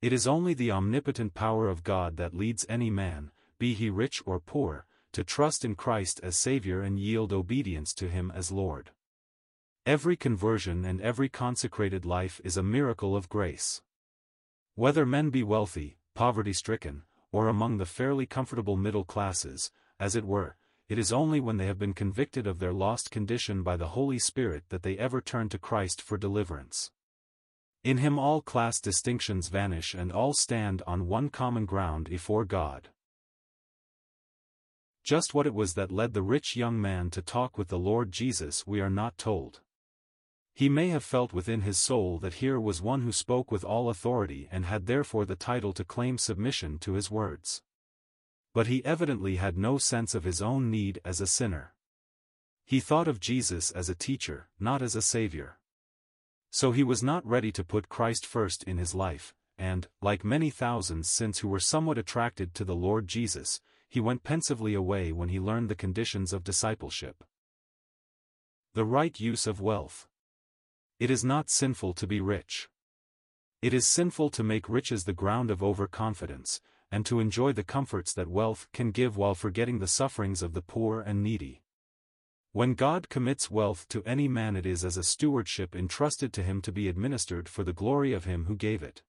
It 0.00 0.12
is 0.12 0.26
only 0.26 0.54
the 0.54 0.70
omnipotent 0.70 1.34
power 1.34 1.68
of 1.68 1.82
God 1.82 2.16
that 2.18 2.34
leads 2.34 2.66
any 2.68 2.90
man, 2.90 3.30
be 3.58 3.74
he 3.74 3.90
rich 3.90 4.22
or 4.26 4.38
poor, 4.38 4.86
to 5.12 5.24
trust 5.24 5.64
in 5.64 5.74
Christ 5.74 6.20
as 6.22 6.36
Savior 6.36 6.82
and 6.82 7.00
yield 7.00 7.32
obedience 7.32 7.94
to 7.94 8.08
Him 8.08 8.30
as 8.34 8.52
Lord. 8.52 8.90
Every 9.86 10.16
conversion 10.16 10.84
and 10.84 11.00
every 11.00 11.28
consecrated 11.28 12.04
life 12.04 12.40
is 12.42 12.56
a 12.56 12.62
miracle 12.64 13.14
of 13.14 13.28
grace. 13.28 13.82
Whether 14.74 15.06
men 15.06 15.30
be 15.30 15.44
wealthy, 15.44 15.98
poverty-stricken, 16.12 17.04
or 17.30 17.46
among 17.46 17.76
the 17.76 17.86
fairly 17.86 18.26
comfortable 18.26 18.76
middle 18.76 19.04
classes, 19.04 19.70
as 20.00 20.16
it 20.16 20.24
were, 20.24 20.56
it 20.88 20.98
is 20.98 21.12
only 21.12 21.38
when 21.38 21.56
they 21.56 21.66
have 21.66 21.78
been 21.78 21.94
convicted 21.94 22.48
of 22.48 22.58
their 22.58 22.72
lost 22.72 23.12
condition 23.12 23.62
by 23.62 23.76
the 23.76 23.90
Holy 23.90 24.18
Spirit 24.18 24.64
that 24.70 24.82
they 24.82 24.98
ever 24.98 25.20
turn 25.20 25.48
to 25.50 25.58
Christ 25.58 26.02
for 26.02 26.18
deliverance. 26.18 26.90
In 27.84 27.98
him 27.98 28.18
all 28.18 28.42
class 28.42 28.80
distinctions 28.80 29.46
vanish 29.46 29.94
and 29.94 30.10
all 30.10 30.32
stand 30.32 30.82
on 30.84 31.06
one 31.06 31.28
common 31.28 31.64
ground 31.64 32.08
before 32.10 32.44
God. 32.44 32.88
Just 35.04 35.32
what 35.32 35.46
it 35.46 35.54
was 35.54 35.74
that 35.74 35.92
led 35.92 36.12
the 36.12 36.22
rich 36.22 36.56
young 36.56 36.80
man 36.80 37.08
to 37.10 37.22
talk 37.22 37.56
with 37.56 37.68
the 37.68 37.78
Lord 37.78 38.10
Jesus 38.10 38.66
we 38.66 38.80
are 38.80 38.90
not 38.90 39.16
told. 39.16 39.60
He 40.56 40.70
may 40.70 40.88
have 40.88 41.04
felt 41.04 41.34
within 41.34 41.60
his 41.60 41.76
soul 41.76 42.18
that 42.20 42.40
here 42.40 42.58
was 42.58 42.80
one 42.80 43.02
who 43.02 43.12
spoke 43.12 43.52
with 43.52 43.62
all 43.62 43.90
authority 43.90 44.48
and 44.50 44.64
had 44.64 44.86
therefore 44.86 45.26
the 45.26 45.36
title 45.36 45.74
to 45.74 45.84
claim 45.84 46.16
submission 46.16 46.78
to 46.78 46.94
his 46.94 47.10
words. 47.10 47.60
But 48.54 48.66
he 48.66 48.82
evidently 48.82 49.36
had 49.36 49.58
no 49.58 49.76
sense 49.76 50.14
of 50.14 50.24
his 50.24 50.40
own 50.40 50.70
need 50.70 50.98
as 51.04 51.20
a 51.20 51.26
sinner. 51.26 51.74
He 52.64 52.80
thought 52.80 53.06
of 53.06 53.20
Jesus 53.20 53.70
as 53.70 53.90
a 53.90 53.94
teacher, 53.94 54.48
not 54.58 54.80
as 54.80 54.96
a 54.96 55.02
savior. 55.02 55.58
So 56.50 56.72
he 56.72 56.82
was 56.82 57.02
not 57.02 57.26
ready 57.26 57.52
to 57.52 57.62
put 57.62 57.90
Christ 57.90 58.24
first 58.24 58.62
in 58.62 58.78
his 58.78 58.94
life, 58.94 59.34
and, 59.58 59.88
like 60.00 60.24
many 60.24 60.48
thousands 60.48 61.10
since 61.10 61.40
who 61.40 61.48
were 61.48 61.60
somewhat 61.60 61.98
attracted 61.98 62.54
to 62.54 62.64
the 62.64 62.74
Lord 62.74 63.08
Jesus, 63.08 63.60
he 63.90 64.00
went 64.00 64.24
pensively 64.24 64.72
away 64.72 65.12
when 65.12 65.28
he 65.28 65.38
learned 65.38 65.68
the 65.68 65.74
conditions 65.74 66.32
of 66.32 66.44
discipleship. 66.44 67.24
The 68.72 68.86
right 68.86 69.20
use 69.20 69.46
of 69.46 69.60
wealth. 69.60 70.08
It 70.98 71.10
is 71.10 71.24
not 71.24 71.50
sinful 71.50 71.92
to 71.94 72.06
be 72.06 72.20
rich. 72.20 72.68
It 73.60 73.74
is 73.74 73.86
sinful 73.86 74.30
to 74.30 74.42
make 74.42 74.68
riches 74.68 75.04
the 75.04 75.12
ground 75.12 75.50
of 75.50 75.62
overconfidence, 75.62 76.60
and 76.90 77.04
to 77.04 77.20
enjoy 77.20 77.52
the 77.52 77.64
comforts 77.64 78.14
that 78.14 78.28
wealth 78.28 78.66
can 78.72 78.92
give 78.92 79.16
while 79.16 79.34
forgetting 79.34 79.78
the 79.78 79.86
sufferings 79.86 80.42
of 80.42 80.54
the 80.54 80.62
poor 80.62 81.00
and 81.00 81.22
needy. 81.22 81.62
When 82.52 82.72
God 82.72 83.10
commits 83.10 83.50
wealth 83.50 83.86
to 83.88 84.02
any 84.04 84.28
man 84.28 84.56
it 84.56 84.64
is 84.64 84.84
as 84.84 84.96
a 84.96 85.02
stewardship 85.02 85.76
entrusted 85.76 86.32
to 86.32 86.42
him 86.42 86.62
to 86.62 86.72
be 86.72 86.88
administered 86.88 87.48
for 87.48 87.62
the 87.62 87.74
glory 87.74 88.14
of 88.14 88.24
him 88.24 88.46
who 88.46 88.56
gave 88.56 88.82
it. 88.82 89.02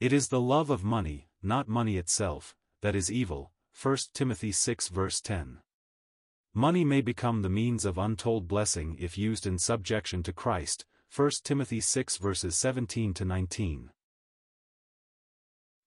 It 0.00 0.12
is 0.12 0.28
the 0.28 0.40
love 0.40 0.68
of 0.68 0.84
money, 0.84 1.28
not 1.42 1.68
money 1.68 1.96
itself, 1.96 2.54
that 2.82 2.94
is 2.94 3.10
evil, 3.10 3.52
1 3.80 3.96
Timothy 4.12 4.52
6 4.52 4.88
verse 4.88 5.22
10. 5.22 5.60
Money 6.54 6.84
may 6.84 7.00
become 7.00 7.42
the 7.42 7.48
means 7.48 7.84
of 7.84 7.96
untold 7.96 8.48
blessing 8.48 8.96
if 8.98 9.16
used 9.16 9.46
in 9.46 9.56
subjection 9.56 10.20
to 10.24 10.32
Christ, 10.32 10.84
1 11.14 11.30
Timothy 11.44 11.78
6 11.78 12.16
verses 12.16 12.56
17 12.56 13.14
to 13.14 13.24
19. 13.24 13.90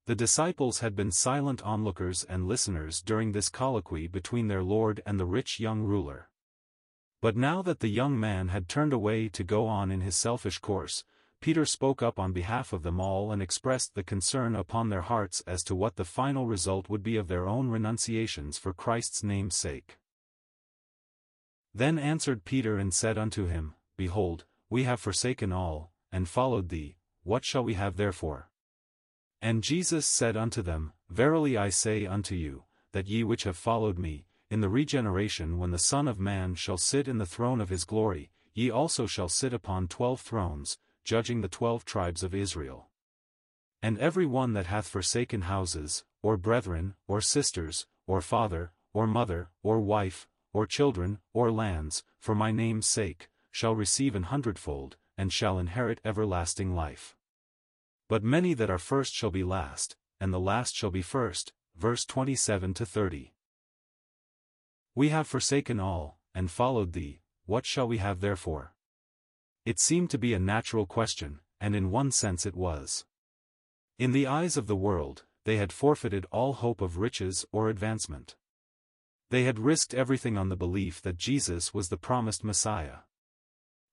The 0.06 0.16
disciples 0.16 0.80
had 0.80 0.96
been 0.96 1.12
silent 1.12 1.62
onlookers 1.64 2.24
and 2.24 2.48
listeners 2.48 3.02
during 3.02 3.34
this 3.34 3.50
colloquy 3.50 4.08
between 4.08 4.48
their 4.48 4.64
Lord 4.64 5.04
and 5.06 5.20
the 5.20 5.26
rich 5.26 5.60
young 5.60 5.84
ruler. 5.84 6.30
But 7.20 7.36
now 7.36 7.62
that 7.62 7.82
the 7.82 7.90
young 7.90 8.18
man 8.18 8.48
had 8.48 8.70
turned 8.70 8.94
away 8.94 9.28
to 9.28 9.44
go 9.44 9.68
on 9.68 9.92
in 9.92 10.00
his 10.00 10.16
selfish 10.16 10.60
course, 10.60 11.04
Peter 11.42 11.66
spoke 11.66 12.02
up 12.02 12.18
on 12.18 12.32
behalf 12.32 12.72
of 12.72 12.84
them 12.84 13.02
all 13.02 13.34
and 13.34 13.42
expressed 13.42 13.96
the 13.96 14.04
concern 14.04 14.56
upon 14.56 14.88
their 14.88 15.02
hearts 15.02 15.44
as 15.46 15.62
to 15.66 15.76
what 15.76 15.98
the 15.98 16.06
final 16.06 16.48
result 16.48 16.88
would 16.88 17.04
be 17.04 17.18
of 17.18 17.28
their 17.28 17.50
own 17.50 17.68
renunciations 17.68 18.58
for 18.58 18.74
Christ's 18.74 19.24
name's 19.24 19.58
sake. 19.58 19.98
Then 21.74 21.98
answered 21.98 22.46
Peter 22.46 22.78
and 22.78 22.94
said 22.94 23.18
unto 23.18 23.48
him, 23.48 23.74
Behold, 23.98 24.46
we 24.70 24.84
have 24.84 25.00
forsaken 25.00 25.52
all, 25.52 25.92
and 26.12 26.28
followed 26.28 26.70
thee, 26.70 26.98
what 27.24 27.46
shall 27.46 27.64
we 27.64 27.74
have 27.74 27.96
therefore? 27.96 28.50
And 29.42 29.64
Jesus 29.64 30.06
said 30.06 30.38
unto 30.38 30.62
them, 30.62 30.94
Verily 31.10 31.58
I 31.58 31.70
say 31.70 32.06
unto 32.06 32.36
you, 32.36 32.64
that 32.92 33.08
ye 33.08 33.24
which 33.24 33.44
have 33.44 33.58
followed 33.58 33.98
me, 33.98 34.26
in 34.50 34.62
the 34.62 34.70
regeneration 34.70 35.58
when 35.58 35.72
the 35.72 35.80
Son 35.80 36.08
of 36.08 36.20
Man 36.20 36.54
shall 36.54 36.78
sit 36.78 37.08
in 37.08 37.18
the 37.18 37.26
throne 37.26 37.60
of 37.60 37.70
his 37.70 37.86
glory, 37.86 38.32
ye 38.54 38.70
also 38.70 39.08
shall 39.08 39.30
sit 39.30 39.54
upon 39.54 39.88
twelve 39.88 40.22
thrones, 40.22 40.78
judging 41.04 41.42
the 41.42 41.48
twelve 41.48 41.86
tribes 41.86 42.24
of 42.24 42.36
Israel. 42.36 42.90
And 43.82 43.98
every 43.98 44.26
one 44.26 44.54
that 44.54 44.68
hath 44.68 44.88
forsaken 44.88 45.42
houses, 45.42 46.06
or 46.22 46.38
brethren, 46.38 46.96
or 47.08 47.20
sisters, 47.20 47.88
or 48.06 48.22
father, 48.22 48.72
or 48.94 49.08
mother, 49.08 49.50
or 49.64 49.80
wife, 49.82 50.28
or 50.54 50.66
children, 50.66 51.20
or 51.34 51.52
lands, 51.52 52.04
for 52.20 52.36
my 52.36 52.52
name's 52.52 52.88
sake, 52.88 53.30
shall 53.52 53.76
receive 53.76 54.16
an 54.16 54.24
hundredfold, 54.24 54.96
and 55.18 55.34
shall 55.34 55.60
inherit 55.60 56.00
everlasting 56.06 56.74
life. 56.74 57.16
But 58.08 58.24
many 58.24 58.54
that 58.54 58.70
are 58.70 58.78
first 58.78 59.14
shall 59.14 59.32
be 59.32 59.44
last, 59.44 59.96
and 60.20 60.34
the 60.34 60.40
last 60.40 60.76
shall 60.76 60.92
be 60.92 61.02
first. 61.02 61.54
Verse 61.76 62.06
27 62.06 62.76
to 62.76 62.86
30. 62.86 63.34
We 64.96 65.10
have 65.10 65.28
forsaken 65.28 65.80
all, 65.80 66.20
and 66.36 66.52
followed 66.52 66.94
thee, 66.94 67.22
what 67.46 67.66
shall 67.66 67.88
we 67.88 67.98
have 67.98 68.22
therefore? 68.22 68.76
It 69.66 69.80
seemed 69.80 70.12
to 70.12 70.18
be 70.18 70.34
a 70.34 70.40
natural 70.40 70.86
question, 70.86 71.40
and 71.60 71.76
in 71.76 71.90
one 71.90 72.12
sense 72.12 72.46
it 72.46 72.56
was. 72.56 73.06
In 73.98 74.12
the 74.12 74.28
eyes 74.28 74.56
of 74.56 74.68
the 74.68 74.76
world, 74.76 75.24
they 75.46 75.58
had 75.58 75.74
forfeited 75.74 76.26
all 76.32 76.54
hope 76.54 76.80
of 76.82 76.98
riches 76.98 77.46
or 77.52 77.70
advancement. 77.70 78.36
They 79.34 79.46
had 79.46 79.58
risked 79.58 79.96
everything 79.96 80.38
on 80.38 80.50
the 80.50 80.56
belief 80.56 81.02
that 81.02 81.18
Jesus 81.18 81.74
was 81.74 81.90
the 81.90 81.98
promised 81.98 82.44
Messiah. 82.44 82.98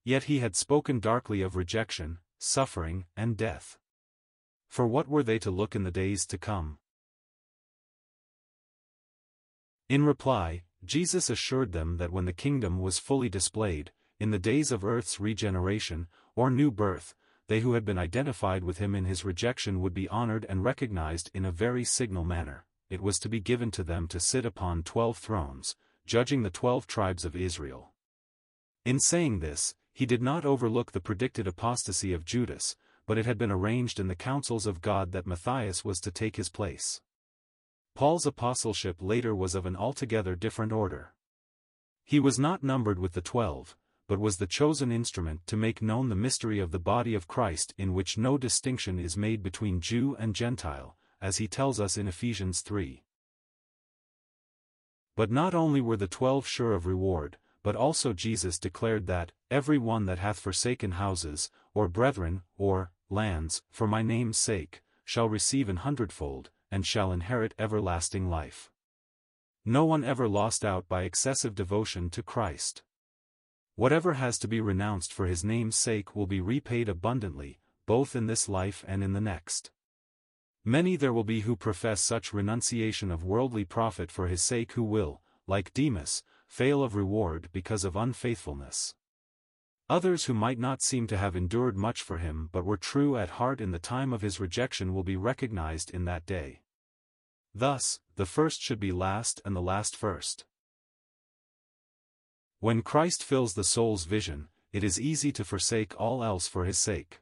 Yet 0.05 0.24
he 0.24 0.40
had 0.40 0.55
spoken 0.55 1.00
darkly 1.00 1.40
of 1.40 1.57
rejection, 1.57 2.18
suffering, 2.38 3.07
and 3.16 3.38
death. 3.38 3.79
For 4.68 4.87
what 4.87 5.09
were 5.09 5.22
they 5.22 5.38
to 5.38 5.50
look 5.50 5.74
in 5.74 5.83
the 5.83 5.90
days 5.90 6.26
to 6.26 6.37
come? 6.37 6.76
In 9.88 10.05
reply, 10.05 10.64
Jesus 10.85 11.31
assured 11.31 11.72
them 11.72 11.96
that 11.96 12.12
when 12.12 12.26
the 12.26 12.35
kingdom 12.35 12.79
was 12.79 12.98
fully 12.98 13.31
displayed, 13.31 13.92
in 14.18 14.33
the 14.33 14.38
days 14.38 14.70
of 14.70 14.85
earth's 14.85 15.18
regeneration, 15.18 16.09
or 16.37 16.50
new 16.50 16.70
birth, 16.70 17.14
they 17.46 17.61
who 17.61 17.72
had 17.72 17.87
been 17.87 17.96
identified 17.96 18.62
with 18.62 18.76
him 18.76 18.94
in 18.94 19.07
his 19.07 19.24
rejection 19.24 19.81
would 19.81 19.94
be 19.94 20.07
honored 20.09 20.44
and 20.50 20.64
recognized 20.64 21.31
in 21.33 21.46
a 21.46 21.50
very 21.50 21.83
signal 21.83 22.24
manner. 22.24 22.66
It 22.90 23.00
was 23.00 23.20
to 23.20 23.29
be 23.29 23.40
given 23.40 23.70
to 23.70 23.85
them 23.85 24.09
to 24.09 24.18
sit 24.18 24.44
upon 24.44 24.83
twelve 24.83 25.16
thrones, 25.16 25.76
judging 26.07 26.42
the 26.42 26.50
twelve 26.50 26.88
tribes 26.88 27.24
of 27.24 27.37
Israel. 27.37 27.92
In 28.85 28.98
saying 28.98 29.38
this, 29.38 29.74
he 29.92 30.07
did 30.07 30.20
not 30.20 30.44
overlook 30.44 30.90
the 30.90 31.00
predicted 31.00 31.46
apostasy 31.46 32.12
of 32.12 32.24
Judas, 32.24 32.74
but 33.07 33.16
it 33.16 33.26
had 33.26 33.38
been 33.38 33.53
arranged 33.53 34.00
in 34.00 34.09
the 34.09 34.14
councils 34.16 34.66
of 34.66 34.81
God 34.81 35.12
that 35.12 35.26
Matthias 35.26 35.85
was 35.85 36.00
to 36.00 36.11
take 36.11 36.37
his 36.37 36.48
place. 36.48 37.00
Paul's 37.94 38.26
apostleship 38.26 38.96
later 39.00 39.35
was 39.35 39.55
of 39.55 39.66
an 39.66 39.76
altogether 39.76 40.35
different 40.35 40.72
order. 40.72 41.14
He 42.05 42.18
was 42.18 42.38
not 42.38 42.62
numbered 42.64 42.98
with 42.98 43.12
the 43.12 43.20
twelve, 43.20 43.76
but 44.09 44.18
was 44.18 44.38
the 44.38 44.46
chosen 44.46 44.90
instrument 44.90 45.46
to 45.46 45.57
make 45.57 45.81
known 45.81 46.09
the 46.09 46.16
mystery 46.16 46.59
of 46.59 46.72
the 46.72 46.81
body 46.81 47.14
of 47.14 47.29
Christ 47.29 47.72
in 47.79 47.94
which 47.94 48.18
no 48.18 48.37
distinction 48.37 48.98
is 48.98 49.16
made 49.16 49.42
between 49.42 49.81
Jew 49.81 50.16
and 50.18 50.35
Gentile, 50.35 50.96
as 51.20 51.37
he 51.37 51.48
tells 51.48 51.80
us 51.80 51.96
in 51.96 52.09
Ephesians 52.09 52.61
3. 52.61 53.04
But 55.16 55.30
not 55.30 55.54
only 55.54 55.80
were 55.80 55.96
the 55.96 56.09
twelve 56.09 56.46
sure 56.46 56.72
of 56.72 56.87
reward, 56.87 57.37
but 57.62 57.76
also 57.76 58.12
Jesus 58.12 58.59
declared 58.59 59.06
that, 59.06 59.33
Every 59.50 59.78
one 59.78 60.06
that 60.06 60.18
hath 60.18 60.38
forsaken 60.38 60.92
houses, 60.92 61.50
or 61.74 61.88
brethren, 61.88 62.42
or 62.56 62.92
lands, 63.09 63.62
for 63.70 63.87
my 63.87 64.02
name's 64.02 64.38
sake, 64.38 64.83
shall 65.04 65.28
receive 65.28 65.68
an 65.68 65.78
hundredfold, 65.78 66.50
and 66.70 66.87
shall 66.87 67.12
inherit 67.12 67.54
everlasting 67.59 68.30
life. 68.30 68.70
No 69.64 69.85
one 69.85 70.04
ever 70.04 70.28
lost 70.28 70.64
out 70.64 70.88
by 70.88 71.02
excessive 71.02 71.54
devotion 71.54 72.09
to 72.11 72.22
Christ. 72.22 72.83
Whatever 73.74 74.14
has 74.14 74.38
to 74.38 74.48
be 74.48 74.61
renounced 74.61 75.12
for 75.12 75.26
his 75.26 75.44
name's 75.44 75.76
sake 75.76 76.14
will 76.14 76.26
be 76.26 76.40
repaid 76.40 76.88
abundantly, 76.88 77.59
both 77.87 78.16
in 78.16 78.26
this 78.26 78.48
life 78.48 78.85
and 78.87 79.02
in 79.02 79.12
the 79.12 79.20
next. 79.20 79.70
Many 80.64 80.96
there 80.96 81.12
will 81.12 81.25
be 81.25 81.40
who 81.40 81.57
profess 81.57 82.03
such 82.03 82.35
renunciation 82.35 83.11
of 83.11 83.25
worldly 83.25 83.64
profit 83.64 84.11
for 84.11 84.29
his 84.29 84.42
sake 84.42 84.73
who 84.73 84.83
will, 84.83 85.23
like 85.46 85.73
Demas, 85.73 86.23
fail 86.46 86.83
of 86.83 86.94
reward 86.94 87.49
because 87.53 87.85
of 87.85 87.96
unfaithfulness. 87.96 88.94
Others 89.88 90.27
who 90.27 90.35
might 90.35 90.59
not 90.59 90.83
seem 90.83 91.07
to 91.09 91.16
have 91.16 91.35
endured 91.35 91.77
much 91.77 92.03
for 92.03 92.18
him 92.18 92.51
but 92.53 92.64
were 92.64 92.77
true 92.77 93.16
at 93.16 93.31
heart 93.31 93.61
in 93.61 93.70
the 93.70 93.79
time 93.79 94.12
of 94.12 94.23
his 94.23 94.38
rejection 94.38 94.94
will 94.94 95.03
be 95.03 95.16
recognized 95.16 95.90
in 95.90 96.05
that 96.05 96.27
day. 96.27 96.61
Thus, 97.55 97.99
the 98.16 98.27
first 98.27 98.61
should 98.61 98.79
be 98.79 98.92
last 98.92 99.40
and 99.44 99.57
the 99.57 99.62
last 99.62 99.96
first. 99.96 100.44
When 102.61 102.83
Christ 102.83 103.25
fills 103.25 103.55
the 103.55 103.64
soul's 103.64 104.05
vision, 104.05 104.49
it 104.73 104.85
is 104.85 105.01
easy 105.01 105.33
to 105.33 105.44
forsake 105.44 105.99
all 105.99 106.23
else 106.23 106.46
for 106.46 106.66
his 106.66 106.79
sake. 106.79 107.20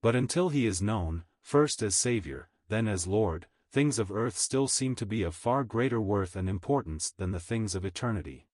But 0.00 0.16
until 0.16 0.48
he 0.48 0.66
is 0.66 0.82
known, 0.82 1.24
first 1.48 1.82
as 1.82 1.96
Savior, 1.96 2.50
then 2.68 2.86
as 2.86 3.06
Lord, 3.06 3.46
things 3.72 3.98
of 3.98 4.12
earth 4.12 4.36
still 4.36 4.68
seem 4.68 4.94
to 4.96 5.06
be 5.06 5.22
of 5.22 5.34
far 5.34 5.64
greater 5.64 5.98
worth 5.98 6.36
and 6.36 6.46
importance 6.46 7.10
than 7.10 7.30
the 7.30 7.40
things 7.40 7.74
of 7.74 7.86
eternity. 7.86 8.48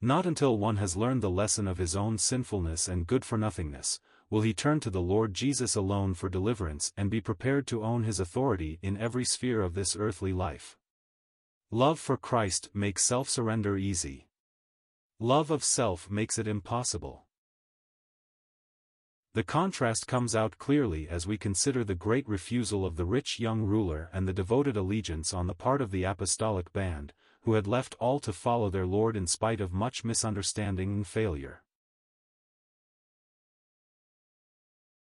Not 0.00 0.26
until 0.26 0.58
one 0.58 0.78
has 0.78 0.96
learned 0.96 1.22
the 1.22 1.30
lesson 1.30 1.68
of 1.68 1.78
his 1.78 1.94
own 1.94 2.18
sinfulness 2.18 2.88
and 2.88 3.06
good-for-nothingness, 3.06 4.00
will 4.28 4.40
he 4.40 4.52
turn 4.52 4.80
to 4.80 4.90
the 4.90 5.00
Lord 5.00 5.34
Jesus 5.34 5.76
alone 5.76 6.14
for 6.14 6.28
deliverance 6.28 6.92
and 6.96 7.12
be 7.12 7.20
prepared 7.20 7.68
to 7.68 7.84
own 7.84 8.02
his 8.02 8.18
authority 8.18 8.80
in 8.82 8.98
every 8.98 9.24
sphere 9.24 9.62
of 9.62 9.74
this 9.74 9.94
earthly 9.96 10.32
life. 10.32 10.76
Love 11.70 12.00
for 12.00 12.16
Christ 12.16 12.70
makes 12.74 13.04
self-surrender 13.04 13.76
easy. 13.76 14.26
Love 15.20 15.52
of 15.52 15.62
self 15.62 16.10
makes 16.10 16.40
it 16.40 16.48
impossible. 16.48 17.26
The 19.32 19.44
contrast 19.44 20.08
comes 20.08 20.34
out 20.34 20.58
clearly 20.58 21.08
as 21.08 21.24
we 21.24 21.38
consider 21.38 21.84
the 21.84 21.94
great 21.94 22.28
refusal 22.28 22.84
of 22.84 22.96
the 22.96 23.04
rich 23.04 23.38
young 23.38 23.62
ruler 23.62 24.10
and 24.12 24.26
the 24.26 24.32
devoted 24.32 24.76
allegiance 24.76 25.32
on 25.32 25.46
the 25.46 25.54
part 25.54 25.80
of 25.80 25.92
the 25.92 26.02
apostolic 26.02 26.72
band, 26.72 27.12
who 27.42 27.52
had 27.52 27.68
left 27.68 27.94
all 28.00 28.18
to 28.20 28.32
follow 28.32 28.70
their 28.70 28.86
Lord 28.86 29.16
in 29.16 29.28
spite 29.28 29.60
of 29.60 29.72
much 29.72 30.04
misunderstanding 30.04 30.90
and 30.90 31.06
failure. 31.06 31.62